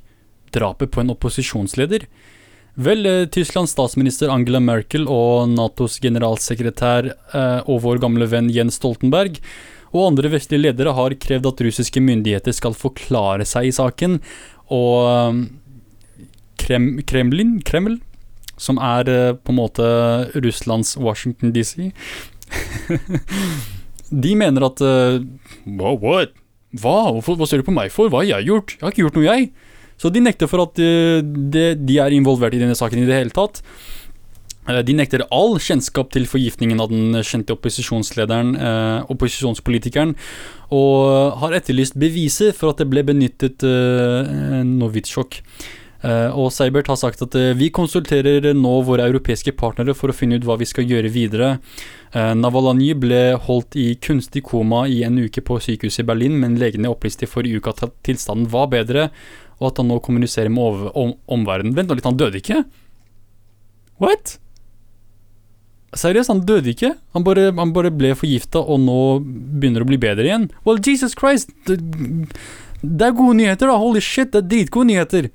[0.56, 2.06] drapet på en opposisjonsleder?
[2.76, 8.76] Vel, eh, Tysklands statsminister Angela Merkel og Natos generalsekretær eh, og vår gamle venn Jens
[8.82, 9.40] Stoltenberg
[9.96, 14.18] og andre vestlige ledere har krevd at russiske myndigheter skal forklare seg i saken,
[14.76, 15.40] og eh,
[16.60, 18.02] Krem, Kremlin, Kreml,
[18.60, 19.08] som er
[19.44, 19.86] på en måte
[20.40, 21.92] Russlands Washington DC
[24.26, 26.32] De mener at Wow, what?
[26.80, 27.12] Hva?
[27.20, 28.12] Hva ser du på meg for?
[28.12, 28.76] Hva har jeg gjort?
[28.78, 29.52] Jeg har ikke gjort noe, jeg.
[30.02, 33.20] Så de nekter for at uh, de, de, er involvert i denne saken i det
[33.20, 33.62] hele tatt.
[34.68, 40.16] Uh, de nekter all kjennskap til forgiftningen av den kjente opposisjonslederen, eh, opposisjonspolitikeren,
[40.74, 45.42] og har etterlyst beviser for at det ble benyttet eh, Novitsjok.
[46.06, 50.44] og Seibert har sagt at vi konsulterer nå våre europeiske partnere for å finne ut
[50.46, 51.48] hva vi skal gjøre videre.
[52.14, 56.92] Navalny ble holdt i kunstig koma i en uke på sykehuset i Berlin, men legene
[56.94, 59.08] opplyste i forrige uke at tilstanden var bedre,
[59.60, 61.76] og at han nå kommuniserer med over, om, omverdenen.
[61.78, 62.64] Vent nå litt, han døde ikke?
[64.04, 64.38] What?
[65.96, 66.92] Seriøst, han døde ikke?
[67.16, 70.50] Han bare, han bare ble forgifta og nå begynner å bli bedre igjen?
[70.68, 71.54] Well, Jesus Christ!
[71.70, 71.80] Det,
[72.84, 73.80] det er gode nyheter, da.
[73.80, 75.30] Holy shit, det er dritgode nyheter.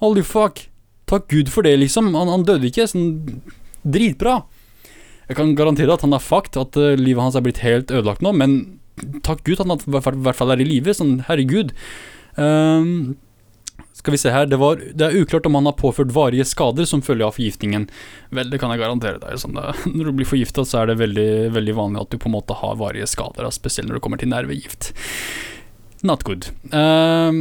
[0.00, 0.64] Holy fuck.
[1.06, 2.14] Takk Gud for det, liksom.
[2.16, 2.88] Han, han døde ikke.
[2.90, 3.42] Sånn
[3.86, 4.40] dritbra.
[5.28, 8.22] Jeg kan garantere at han er fucked, at uh, livet hans er blitt helt ødelagt
[8.24, 8.58] nå, men
[9.26, 10.94] takk Gud at han i hvert fall er i live.
[10.96, 11.74] Sånn, herregud.
[12.38, 13.16] Um,
[13.96, 16.86] skal vi se her, det, var, det, er uklart om han har påført varige skader
[16.86, 17.88] som følge av forgiftningen.
[18.38, 19.40] Vel, det kan jeg garantere deg.
[19.42, 19.56] Sånn
[19.96, 22.54] når du blir forgifta, så er det veldig, veldig, vanlig at du på en måte
[22.60, 24.92] har varige skader, spesielt når det kommer til nervegift.
[26.06, 26.46] Not good.
[26.70, 27.34] Uh,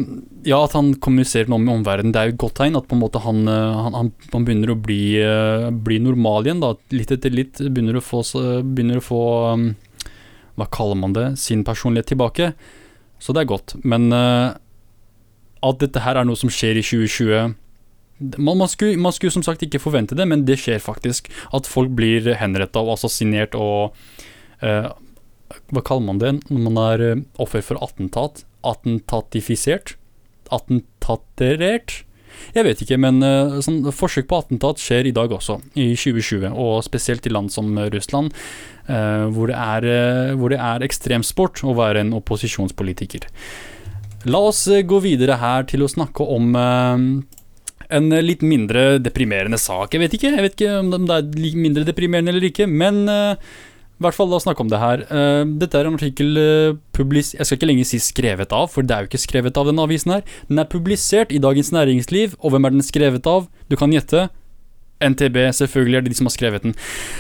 [0.48, 2.80] ja, at han kommuniserer noe med omverdenen, det er jo et godt tegn.
[2.80, 6.66] At på en måte han, han, han, han begynner å bli, uh, bli, normal igjen.
[6.66, 8.24] da, Litt etter litt begynner å få,
[8.64, 9.24] begynner å få
[9.54, 9.70] um,
[10.58, 11.34] Hva kaller man det?
[11.46, 12.56] Sin personlighet tilbake.
[13.22, 13.78] Så det er godt.
[13.86, 14.56] Men uh,
[15.66, 17.56] at dette her er noe som skjer i 2020
[18.18, 21.28] man, man, skulle, man, skulle, som sagt ikke forvente det, men det skjer faktisk.
[21.56, 23.96] At folk blir henretta og assassinert og
[24.64, 24.90] uh,
[25.72, 28.46] Hva kaller man det når man er uh, offer for attentat?
[28.66, 29.98] Attentatifisert?
[30.54, 32.02] Attentaterert?
[32.56, 36.50] Jeg vet ikke, men uh, sånn, forsøk på attentat skjer i dag også, i 2020.
[36.52, 38.34] Og spesielt i land som Russland,
[38.86, 43.26] hvor det, er, hvor det er ekstremsport å være en opposisjonspolitiker.
[44.26, 46.98] La oss eh, gå videre her til å snakke om uh,
[47.94, 49.94] en litt mindre deprimerende sak.
[49.94, 53.36] Jeg vet ikke, jeg vet ikke om det er mindre deprimerende eller ikke, men uh,
[53.96, 55.04] i hvert fall la oss snakke om det her.
[55.12, 56.40] Uh, dette er en artikkel
[56.98, 57.36] publis...
[57.38, 59.86] Jeg skal ikke lenger si skrevet av, for det er jo ikke skrevet av denne
[59.86, 60.26] avisen her.
[60.50, 63.46] Den er publisert i Dagens Næringsliv, og hvem er den skrevet av?
[63.70, 64.28] Du kan gjette.
[65.04, 66.76] NTB, selvfølgelig er det de som har skrevet den.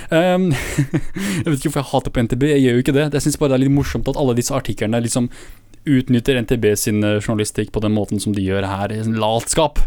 [0.09, 0.49] Um,
[1.43, 3.05] jeg vet ikke hvorfor jeg hater på NTB, jeg gjør jo ikke det.
[3.13, 5.27] Jeg syns bare det er litt morsomt at alle disse artiklene liksom
[5.85, 8.93] utnytter NTB sin eh, journalistikk på den måten som de gjør her.
[9.15, 9.81] Latskap.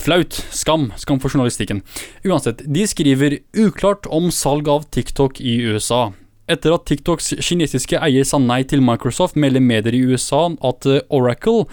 [0.00, 0.38] Flaut.
[0.54, 0.90] Skam.
[1.00, 1.82] Skam for journalistikken.
[2.24, 6.12] Uansett, de skriver uklart om salg av TikTok i USA.
[6.50, 11.02] Etter at TikToks kinesiske eier sa nei til Microsoft, melder medier i USA at eh,
[11.08, 11.64] Oracle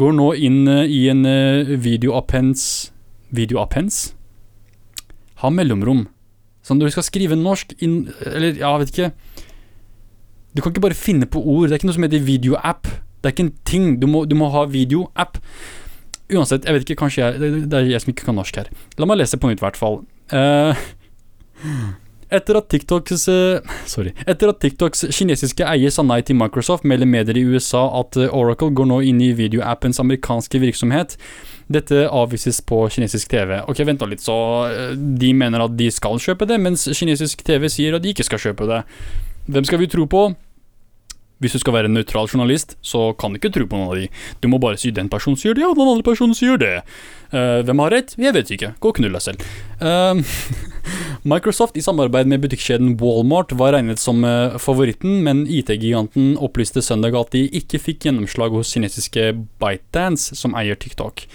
[0.00, 1.24] går nå inn eh, i en
[1.80, 2.90] videoappens
[3.30, 4.08] Videoappens?
[5.40, 6.08] Ha mellomrom.
[6.66, 9.46] Sånn du skal skrive norsk inn Eller, ja, jeg vet ikke
[10.56, 11.68] du kan ikke bare finne på ord.
[11.68, 12.88] Det er ikke noe som heter videoapp.
[13.20, 13.86] Det er ikke en ting.
[14.02, 15.38] Du må, du må ha videoapp.
[16.30, 18.70] Uansett, jeg vet ikke, kanskje jeg Det er jeg som ikke kan norsk her.
[18.98, 20.00] La meg lese på nytt, i hvert fall.
[20.30, 20.78] Uh,
[22.30, 24.12] Etter at TikToks eh, Sorry.
[24.22, 28.30] Etter at TikToks kinesiske eier sa nei til Microsoft, melder medier i USA at eh,
[28.30, 31.16] Oracle går nå inn i videoappens amerikanske virksomhet.
[31.70, 33.56] Dette avvises på kinesisk TV.
[33.70, 34.36] Ok, vent nå litt, så
[34.94, 38.42] De mener at de skal kjøpe det, mens kinesisk TV sier at de ikke skal
[38.46, 38.84] kjøpe det.
[39.50, 40.28] Hvem skal vi tro på?
[41.40, 43.96] Hvis du skal være en nøytral journalist, så kan du ikke tro på noen av
[43.96, 44.10] de.
[44.44, 46.82] Du må bare si 'den personen sier det, og den andre personen sier det'.
[47.32, 48.14] Uh, hvem har rett?
[48.18, 48.74] Jeg vet ikke.
[48.78, 49.40] Gå og knull deg selv.
[49.80, 50.20] Uh,
[51.32, 57.16] Microsoft i samarbeid med butikkjeden Walmart var regnet som uh, favoritten, men IT-giganten opplyste søndag
[57.16, 61.26] at de ikke fikk gjennomslag hos kinesiske ByteDance, som eier TikTok.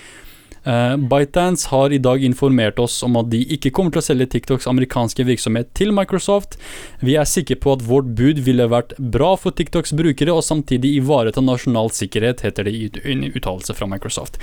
[0.66, 4.26] Uh, ByteDance har i dag informert oss om at de ikke kommer til å selge
[4.34, 6.58] TikToks amerikanske virksomhet til Microsoft.
[7.06, 10.96] Vi er sikre på at vårt bud ville vært bra for TikToks brukere og samtidig
[10.98, 14.40] ivareta nasjonal sikkerhet, heter det i en uttalelse fra Microsoft.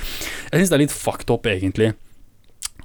[0.53, 1.91] Jeg syns det er litt fucked up, egentlig.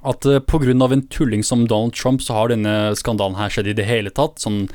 [0.02, 0.74] At uh, pga.
[0.74, 4.42] en tulling som Donald Trump, så har denne skandalen her skjedd i det hele tatt.
[4.42, 4.66] Sånn,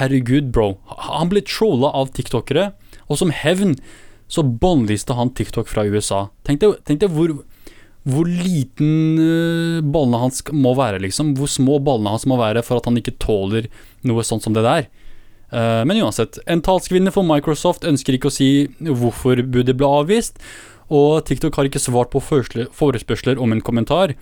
[0.00, 0.78] herregud, bro.
[1.04, 2.72] Han ble trolla av tiktokere,
[3.08, 3.76] og som hevn
[4.26, 6.30] så båndlyste han TikTok fra USA.
[6.48, 7.36] Tenk deg hvor
[8.06, 11.34] hvor liten uh, ballene hans må være, liksom.
[11.38, 13.66] Hvor små ballene hans må være for at han ikke tåler
[14.06, 14.86] noe sånt som det der.
[15.50, 20.38] Uh, men uansett, en talskvinne for Microsoft ønsker ikke å si hvorfor budet ble avvist,
[20.86, 24.14] og TikTok har ikke svart på forespørsler om en kommentar.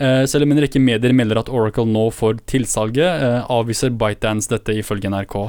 [0.00, 4.74] Uh, selv om en rekke medier melder at Oracle nå får tilsalget, avviser ByteDance dette
[4.80, 5.42] ifølge NRK,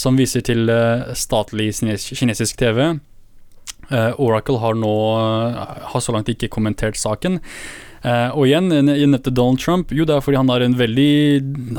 [0.00, 0.66] som viser til
[1.14, 2.96] statlig kinesisk TV.
[3.86, 4.94] Uh, Oracle har nå
[5.92, 7.38] har så langt ikke kommentert saken.
[8.06, 9.94] Uh, og igjen, jeg nevnte Donald Trump.
[9.94, 11.12] Jo, det er fordi han har en veldig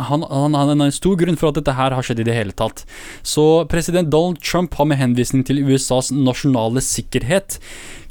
[0.10, 2.36] han, han, han er en stor grunn for at dette her har skjedd i det
[2.36, 2.84] hele tatt.
[3.24, 7.60] Så president Donald Trump har med henvisning til USAs nasjonale sikkerhet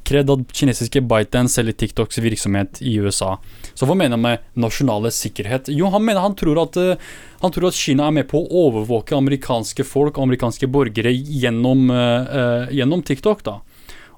[0.07, 3.35] krevd at kinesiske ByteDance selger TikToks virksomhet i USA.
[3.75, 5.71] Så hva mener han med nasjonale sikkerhet?
[5.75, 7.09] Jo, han mener han tror at uh,
[7.43, 11.91] han tror at Kina er med på å overvåke amerikanske folk og amerikanske borgere gjennom,
[11.93, 13.45] uh, gjennom TikTok.
[13.47, 13.61] da.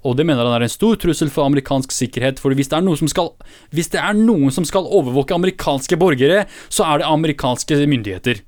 [0.06, 2.38] Og det mener han er en stor trussel for amerikansk sikkerhet.
[2.42, 3.32] For hvis det, skal,
[3.74, 8.44] hvis det er noen som skal overvåke amerikanske borgere, så er det amerikanske myndigheter.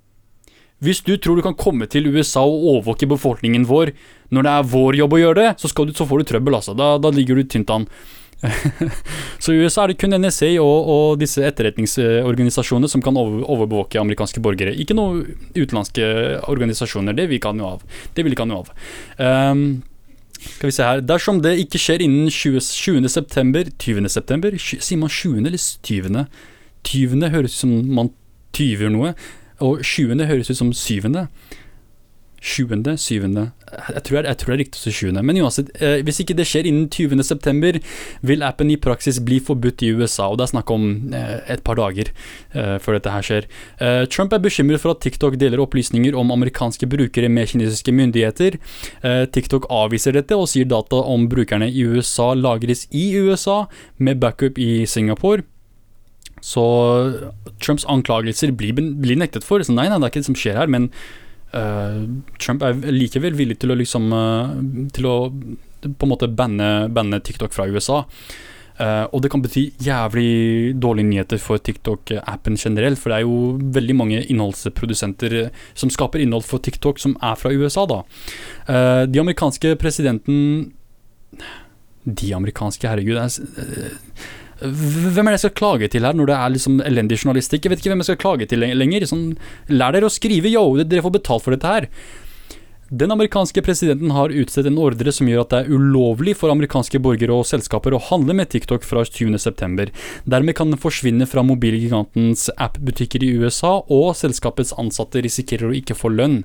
[0.80, 3.92] Hvis du tror du kan komme til USA og overvåke befolkningen vår
[4.32, 6.72] når det er vår jobb å gjøre det, så, du, så får du trøbbel, altså.
[6.78, 7.86] Da, da ligger du tynt an.
[9.42, 14.00] så i USA er det kun NSA og, og disse etterretningsorganisasjonene som kan over, overvåke
[14.00, 14.72] amerikanske borgere.
[14.80, 15.24] Ikke noen
[15.58, 16.06] utenlandske
[16.48, 17.16] organisasjoner.
[17.18, 17.84] Det vil ikke ha noe av.
[18.16, 18.72] Det vil ikke ha noe av.
[19.20, 19.64] Um,
[20.40, 22.62] skal vi se her Dersom det ikke skjer innen 20.
[22.64, 23.10] 20.
[23.12, 24.08] september 20.
[24.08, 24.56] september?
[24.56, 25.42] Sier man 20.
[25.44, 26.24] eller 20.?
[26.88, 27.28] 20.
[27.34, 28.14] høres ut som man
[28.56, 29.12] tyver noe,
[29.60, 30.26] og 20.
[30.26, 31.28] høres ut som syvende.
[32.40, 35.22] Sjuende, syvende jeg tror, det er riktig å si sjuende.
[35.26, 37.80] Men uansett, eh, hvis ikke det skjer innen 20.9,
[38.26, 40.30] vil appen i praksis bli forbudt i USA.
[40.30, 43.48] Og det er snakk om eh, et par dager eh, før dette her skjer.
[43.78, 48.58] Eh, Trump er bekymret for at TikTok deler opplysninger om amerikanske brukere med kinesiske myndigheter.
[49.02, 53.66] Eh, TikTok avviser dette og sier data om brukerne i USA lagres i USA,
[53.98, 55.44] med backup i Singapore.
[56.40, 56.62] Så
[57.60, 59.62] Trumps anklagelser blir, blir nektet for.
[59.62, 60.70] Så nei, nei, det er ikke det som skjer her.
[60.70, 60.90] men
[61.50, 62.06] Uh,
[62.38, 64.52] Trump er likevel villig til å liksom uh,
[64.94, 65.14] Til å
[65.80, 68.02] på en måte banne, banne TikTok fra USA.
[68.76, 73.00] Uh, og det kan bety jævlig dårlige nyheter for TikTok-appen generelt.
[73.00, 75.38] For det er jo veldig mange innholdsprodusenter
[75.72, 78.02] som skaper innhold for TikTok, som er fra USA, da.
[79.08, 80.74] de amerikanske presidenten
[82.04, 83.16] De amerikanske, herregud.
[83.16, 83.96] Er,
[84.60, 87.64] hvem er det jeg skal klage til her, når det er liksom elendig journalistikk?
[87.64, 89.06] Jeg vet ikke hvem jeg skal klage til lenger.
[89.08, 89.30] Sånn,
[89.72, 90.64] lær dere å skrive, yo!
[90.82, 91.88] Dere får betalt for dette her.
[92.90, 96.98] Den amerikanske presidenten har utstedt en ordre som gjør at det er ulovlig for amerikanske
[96.98, 99.86] borgere og selskaper å handle med TikTok fra 20.9.
[100.26, 105.94] Dermed kan den forsvinne fra mobilgigantens app-butikker i USA, og selskapets ansatte risikerer å ikke
[105.94, 106.40] få lønn.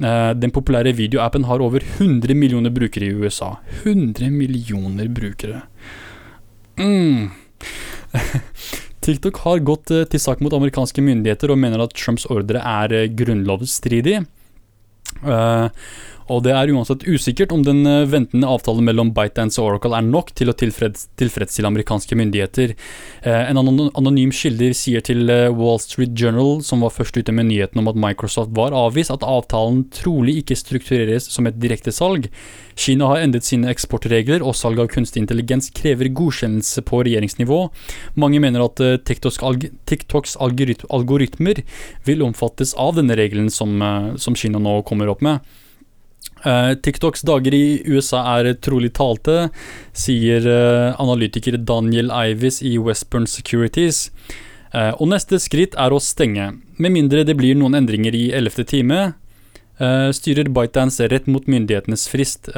[0.00, 3.58] Eh, den populære videoappen har over 100 millioner brukere i USA.
[3.84, 5.60] 100 millioner brukere.
[6.78, 7.30] Mm.
[9.06, 12.94] TikTok har gått eh, til sak mot amerikanske myndigheter og mener at Trumps ordre er
[12.94, 14.24] eh, grunnlovsstridig.
[15.22, 15.70] Uh,
[16.32, 20.06] og det er uansett usikkert om den eh, ventende avtalen mellom ByteDance og Oracle er
[20.06, 22.74] nok til å tilfreds, tilfredsstille amerikanske myndigheter.
[23.22, 27.46] Eh, en anonym kilder sier til eh, Wall Street Journal, som var først ute med
[27.50, 32.26] nyheten om at Microsoft var avvist, at avtalen trolig ikke struktureres som et direktesalg.
[32.76, 37.60] Kina har endret sine eksportregler, og salg av kunstig intelligens krever godkjennelse på regjeringsnivå.
[38.18, 41.62] Mange mener at TikToks, alg TikToks algoritmer
[42.04, 43.78] vil omfattes av denne regelen som,
[44.20, 45.40] som Kina nå kommer opp med.
[46.44, 49.48] Uh, TikToks dager i USA er trolig talte,
[49.96, 54.10] sier uh, analytiker Daniel Ivis i Westburn Securities.
[54.76, 56.50] Eh, og neste skritt er å stenge.
[56.82, 59.14] Med mindre det blir noen endringer i ellevte time,
[59.78, 62.50] eh, styrer ByteDance rett mot myndighetenes frist.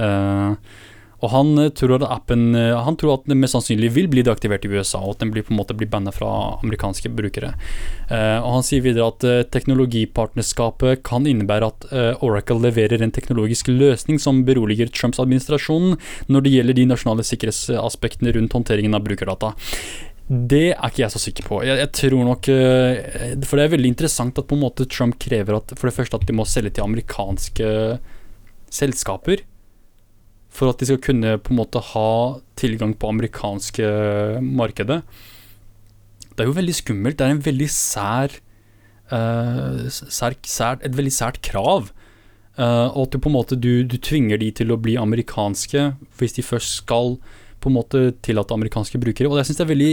[1.18, 4.08] Eh, og han eh, tror at appen eh, Han tror at den mest sannsynlig vil
[4.08, 7.10] bli deaktivert i USA, og at den blir på en måte blir banna fra amerikanske
[7.10, 7.54] brukere.
[8.10, 11.86] Uh, og Han sier videre at teknologipartnerskapet kan innebære at
[12.24, 15.96] Oracle leverer en teknologisk løsning som beroliger Trumps administrasjon
[16.28, 19.52] når det gjelder de nasjonale sikkerhetsaspektene rundt håndteringen av brukerdata.
[20.28, 21.60] Det er ikke jeg så sikker på.
[21.66, 25.60] Jeg, jeg, tror nok For det er veldig interessant at på en måte Trump krever
[25.60, 27.70] at for det første at de må selge til amerikanske
[28.80, 29.44] selskaper
[30.58, 32.10] for at de skal kunne på en måte ha
[32.58, 33.86] tilgang på amerikanske
[34.42, 35.02] markedet.
[36.32, 37.18] Det er jo veldig skummelt.
[37.18, 38.34] Det er en veldig sær,
[39.12, 41.92] uh, sær, sær et veldig sært krav.
[42.58, 45.92] Uh, og at du på en måte du, du, tvinger de til å bli amerikanske
[46.18, 47.14] hvis de først skal
[47.62, 49.30] på en måte tillate amerikanske brukere.
[49.30, 49.92] Og jeg synes det er veldig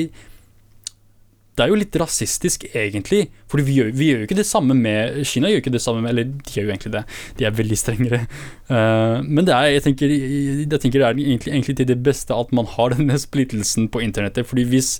[1.56, 3.30] det er jo litt rasistisk, egentlig.
[3.52, 6.12] For vi, vi, gjør jo ikke det samme med Kina gjør ikke det samme med
[6.12, 7.04] Eller de gjør jo egentlig det.
[7.40, 8.20] De er veldig strengere.
[8.68, 12.36] Uh, men det er, jeg tenker, jeg tenker det er egentlig, egentlig, til det beste
[12.36, 14.50] at man har denne splittelsen på internettet.
[14.50, 14.98] Fordi hvis,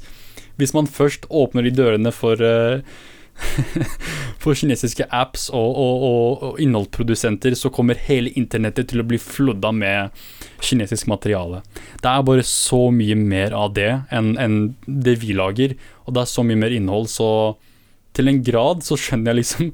[0.56, 2.80] hvis man først åpner de dørene for uh,
[4.42, 9.20] for kinesiske apps og, og, og, og, innholdsprodusenter, så kommer hele internettet til å bli
[9.22, 10.26] flodda med
[10.64, 11.62] kinesisk materiale.
[12.02, 15.76] Det er bare så mye mer av det enn, en det vi lager,
[16.06, 17.30] og det er så mye mer innhold, så
[18.16, 19.72] til en grad så skjønner jeg liksom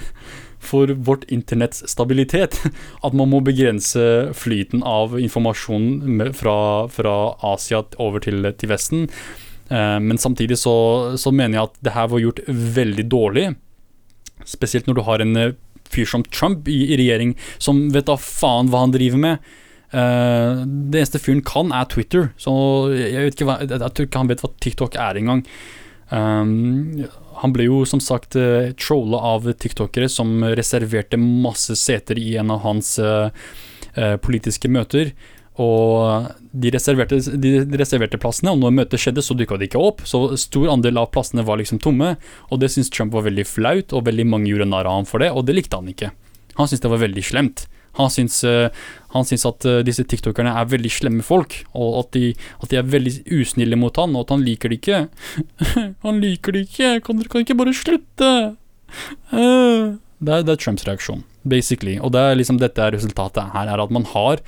[0.70, 2.58] for vårt internetts stabilitet
[3.06, 4.02] at man må begrense
[4.36, 6.58] flyten av informasjon fra,
[6.92, 7.14] fra
[7.54, 9.08] Asia over til, til Vesten.
[9.70, 10.74] Eh, men samtidig så,
[11.18, 13.48] så, mener jeg at det her var gjort veldig dårlig.
[14.48, 15.56] Spesielt når du har en eh,
[15.90, 19.50] fyr som Trump i, i regjering som vet da faen hva han driver med.
[19.90, 22.28] Uh, det eneste fyren kan, er Twitter.
[22.38, 22.52] Så
[22.94, 25.42] jeg, hva, jeg, jeg tror ikke han vet hva TikTok er engang.
[26.10, 27.08] Um,
[27.40, 32.54] han ble jo som sagt uh, trolla av tiktokere som reserverte masse seter i en
[32.54, 33.34] av hans uh,
[33.98, 35.10] uh, politiske møter.
[35.60, 40.04] Og de reserverte, de reserverte, plassene, og når møtet skjedde, så dukka de ikke opp.
[40.08, 42.14] Så stor andel av plassene var liksom tomme,
[42.48, 45.22] og det syntes Trump var veldig flaut, og veldig mange gjorde narr av ham for
[45.22, 46.14] det, og det likte han ikke.
[46.56, 47.66] Han syntes det var veldig slemt.
[47.98, 48.70] Han syns, uh,
[49.14, 52.32] han syns at uh, disse tiktokerne er veldig slemme folk, og at de,
[52.62, 55.00] at de, er veldig usnille mot han, og at han liker det ikke.
[56.06, 58.30] han liker det ikke, kan dere ikke bare slutte?
[59.34, 59.98] Uh.
[60.20, 61.96] Det, er, det er Trumps reaksjon, basically.
[61.98, 64.44] Og det er liksom dette resultatet her, er at man har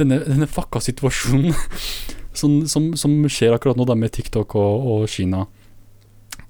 [0.00, 1.54] denne, denne fucka situasjonen
[2.38, 5.46] som, som, som, skjer akkurat nå da med TikTok og, og, Kina.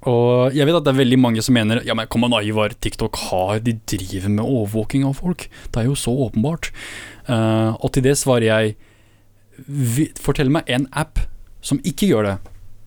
[0.09, 2.70] Og jeg vet at det er veldig mange som mener Ja, men kom an, Ivar,
[2.70, 5.49] TikTok har De driver med overvåking av folk.
[5.75, 6.70] Det er jo så åpenbart.
[7.27, 8.77] Uh, og til det svarer jeg
[10.23, 11.19] Fortell meg en app
[11.66, 12.37] som ikke gjør det.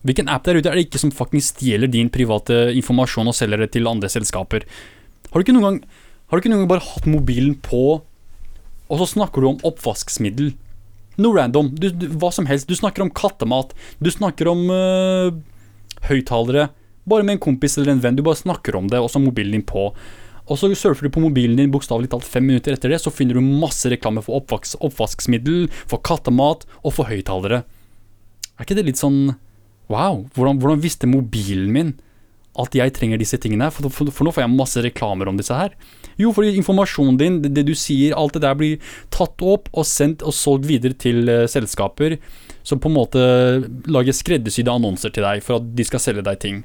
[0.08, 3.60] Hvilken app der ute er det ikke som faktisk stjeler din private informasjon og selger
[3.60, 4.64] det til andre selskaper?
[5.28, 5.76] Har du ikke noen gang,
[6.26, 8.00] har du ikke noen gang bare hatt mobilen på
[8.92, 10.52] og så snakker du om oppvaskmiddel.
[11.20, 11.70] Noe random.
[11.76, 12.68] Du, du, hva som helst.
[12.68, 13.72] Du snakker om kattemat.
[14.04, 15.32] Du snakker om uh,
[16.08, 16.68] høyttalere.
[17.08, 18.18] Bare med en kompis eller en venn.
[18.18, 19.88] Du bare snakker om det, og så mobilen din på.
[20.50, 23.38] Og så surfer du på mobilen din bokstavelig talt fem minutter etter det, så finner
[23.38, 27.62] du masse reklame for oppvaks, oppvaskmiddel, for kattemat og for høyttalere.
[28.58, 29.36] Er ikke det litt sånn
[29.90, 31.88] Wow, hvordan, hvordan visste mobilen min
[32.56, 33.66] at jeg trenger disse tingene?
[33.74, 35.74] For, for, for, nå får jeg masse reklamer om disse her.
[36.22, 39.86] Jo, fordi informasjonen din, det, det, du sier, alt det der blir tatt opp og
[39.88, 42.18] sendt og solgt videre til uh, selskaper
[42.62, 43.22] som på en måte
[43.90, 46.62] lager skreddersydde annonser til deg for at de skal selge deg ting.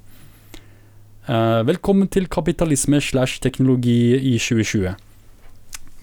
[1.28, 4.94] Uh, velkommen til kapitalisme slash teknologi i 2020.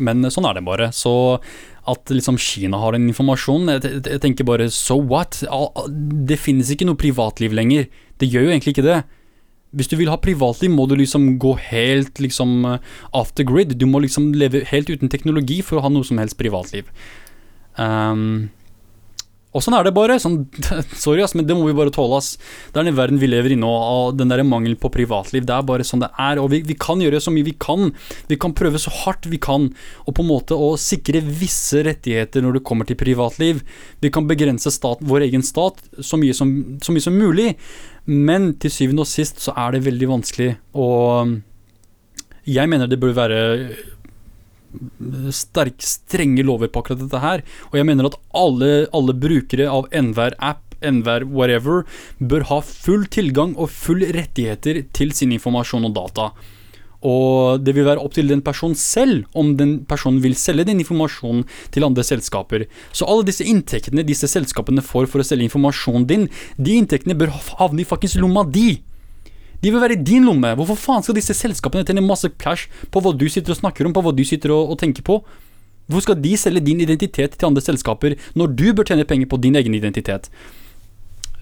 [0.04, 0.90] Men uh, sånn er det bare.
[0.92, 1.14] Så
[1.88, 5.42] at liksom Kina har en informasjon jeg, jeg tenker bare so what?
[6.28, 7.86] Det finnes ikke noe privatliv lenger.
[8.20, 9.02] Det gjør jo egentlig ikke det.
[9.74, 12.66] Hvis du vil ha privatliv, må du liksom gå helt liksom
[13.12, 13.76] off the grid.
[13.80, 16.90] Du må liksom leve helt uten teknologi for å ha noe som helst privatliv.
[17.74, 18.52] Um,
[19.54, 20.16] og sånn er det bare.
[20.18, 20.40] Sånn,
[21.04, 22.18] sorry, ass, men det må vi bare tåle.
[22.18, 22.34] ass.
[22.72, 25.46] Det er den verden vi lever i nå, og den der mangelen på privatliv.
[25.46, 26.42] Det er bare sånn det er.
[26.42, 27.92] Og vi, vi, kan gjøre så mye vi kan.
[28.30, 29.70] Vi kan prøve så hardt vi kan,
[30.04, 33.62] og på en måte å sikre visse rettigheter når det kommer til privatliv.
[34.02, 36.50] Vi kan begrense stat, vår egen stat så mye, som,
[36.82, 37.52] så mye som mulig,
[38.04, 41.38] men til syvende og sist så er det veldig vanskelig, og
[42.44, 43.42] jeg mener det burde være
[45.34, 47.42] sterk, strenge lover på akkurat dette her.
[47.70, 51.84] Og jeg mener at alle, alle brukere av enhver app, enhver whatever,
[52.18, 56.28] bør ha full tilgang og full rettigheter til sin informasjon og data.
[57.04, 60.80] Og det vil være opp til den personen selv om den personen vil selge den
[60.80, 61.44] informasjonen
[61.74, 62.64] til andre selskaper.
[62.96, 66.26] Så alle disse inntektene disse selskapene får for å selge informasjonen din,
[66.56, 68.80] de inntektene bør havne i fuckings lomma di.
[69.60, 70.54] De vil være i din lomme.
[70.56, 73.94] Hvorfor faen skal disse selskapene tjene masse cash på hva du sitter og snakker om,
[73.96, 75.20] på hva du sitter og, og tenker på?
[75.88, 79.40] Hvorfor skal de selge din identitet til andre selskaper når du bør tjene penger på
[79.44, 80.30] din egen identitet?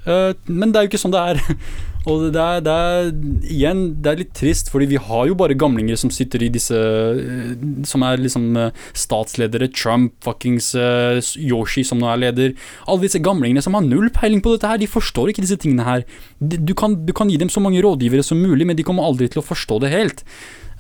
[0.03, 1.43] Uh, men det er jo ikke sånn det er.
[2.11, 3.11] Og det er, det er,
[3.47, 6.75] igjen, det er litt trist, fordi vi har jo bare gamlinger som sitter i disse
[6.75, 7.53] uh,
[7.87, 9.71] Som er liksom uh, statsledere.
[9.71, 10.73] Trump, fuckings
[11.39, 12.57] Yoshi, som nå er leder.
[12.87, 14.81] Alle disse gamlingene som har null peiling på dette her.
[14.83, 16.03] De forstår ikke disse tingene her.
[16.41, 19.31] Du kan, du kan gi dem så mange rådgivere som mulig, men de kommer aldri
[19.31, 20.27] til å forstå det helt.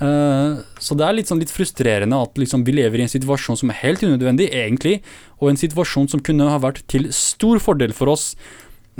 [0.03, 3.70] så det er litt, sånn litt frustrerende at liksom, vi lever i en situasjon som
[3.70, 4.97] er helt unødvendig, egentlig,
[5.39, 8.32] og en situasjon som kunne ha vært til stor fordel for oss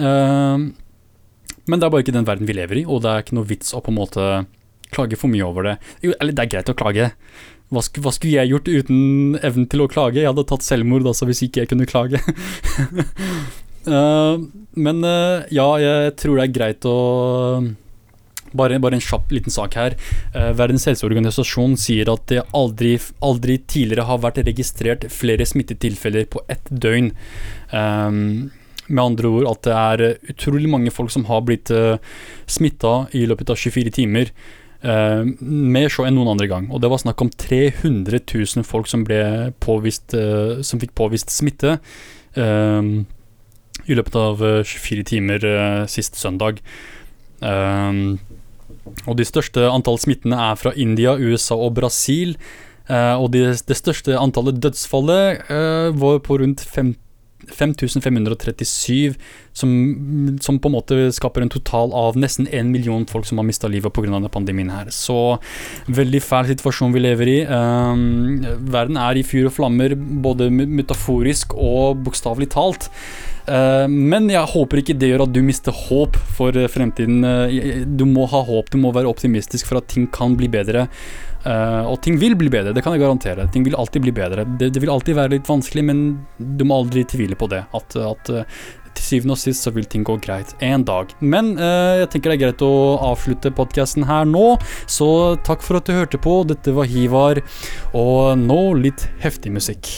[0.01, 0.73] Uh,
[1.71, 3.49] men det er bare ikke den verden vi lever i, og det er ikke noe
[3.49, 4.29] vits å på en måte
[4.93, 5.77] klage for mye over det.
[6.05, 7.11] Jo, eller det er greit å klage.
[7.73, 10.21] Hva, sk hva skulle jeg gjort uten evnen til å klage?
[10.21, 12.21] Jeg hadde tatt selvmord altså hvis ikke jeg kunne klage.
[13.89, 14.37] uh,
[14.87, 16.99] men uh, ja, jeg tror det er greit å
[18.53, 19.97] bare, bare, en kjapp liten sak her.
[20.37, 26.45] Uh, Verdens helseorganisasjon sier at det aldri, aldri, tidligere har vært registrert flere smittetilfeller på
[26.53, 27.15] ett døgn.
[27.73, 28.51] Um,
[28.93, 32.19] med andre ord at det er eh, utrolig mange folk som har blitt uh, eh,
[32.51, 34.33] smitta i løpet av 24 timer.
[34.83, 36.69] Uh, mer så enn noen andre gang.
[36.75, 39.07] Og det var snakk om 300 000 folk som,
[39.63, 41.79] påvist, uh, som fikk påvist smitte
[42.37, 42.83] uh,
[43.83, 45.45] i løpet av 24 timer
[45.91, 46.61] sist søndag.
[47.43, 52.37] og de største antall smittene er fra India, USA og Brasil.
[52.87, 55.51] og det, de største antallet dødsfallet
[55.99, 57.02] var på rundt 50
[57.51, 59.15] 5537,
[59.53, 59.73] som,
[60.41, 63.69] som, på en måte skaper en total av nesten én million folk som har mista
[63.69, 64.21] livet pga.
[64.33, 64.91] pandemien her.
[64.91, 65.39] Så
[65.87, 67.39] veldig fæl situasjon vi lever i.
[67.47, 72.89] Um, verden er i fyr og flammer, både metaforisk og bokstavelig talt.
[73.43, 77.27] Uh, men jeg håper ikke det gjør at du mister håp for fremtiden.
[77.27, 80.89] Uh, du må ha håp, du må være optimistisk for at ting kan bli bedre.
[81.43, 83.49] Uh, og ting vil bli bedre, det kan jeg garantere.
[83.53, 84.47] Ting vil alltid bli bedre.
[84.59, 86.05] Det, det vil alltid være litt vanskelig, men
[86.39, 87.65] du må aldri tvile på det.
[87.75, 88.63] At, at uh,
[88.93, 91.13] til syvende og sist så vil ting gå greit en dag.
[91.21, 92.73] Men uh, jeg tenker det er greit å
[93.13, 94.57] avslutte podkasten her nå,
[94.87, 95.11] så
[95.47, 96.43] takk for at du hørte på.
[96.49, 97.43] Dette var Hivar,
[97.97, 99.97] og nå litt heftig musikk.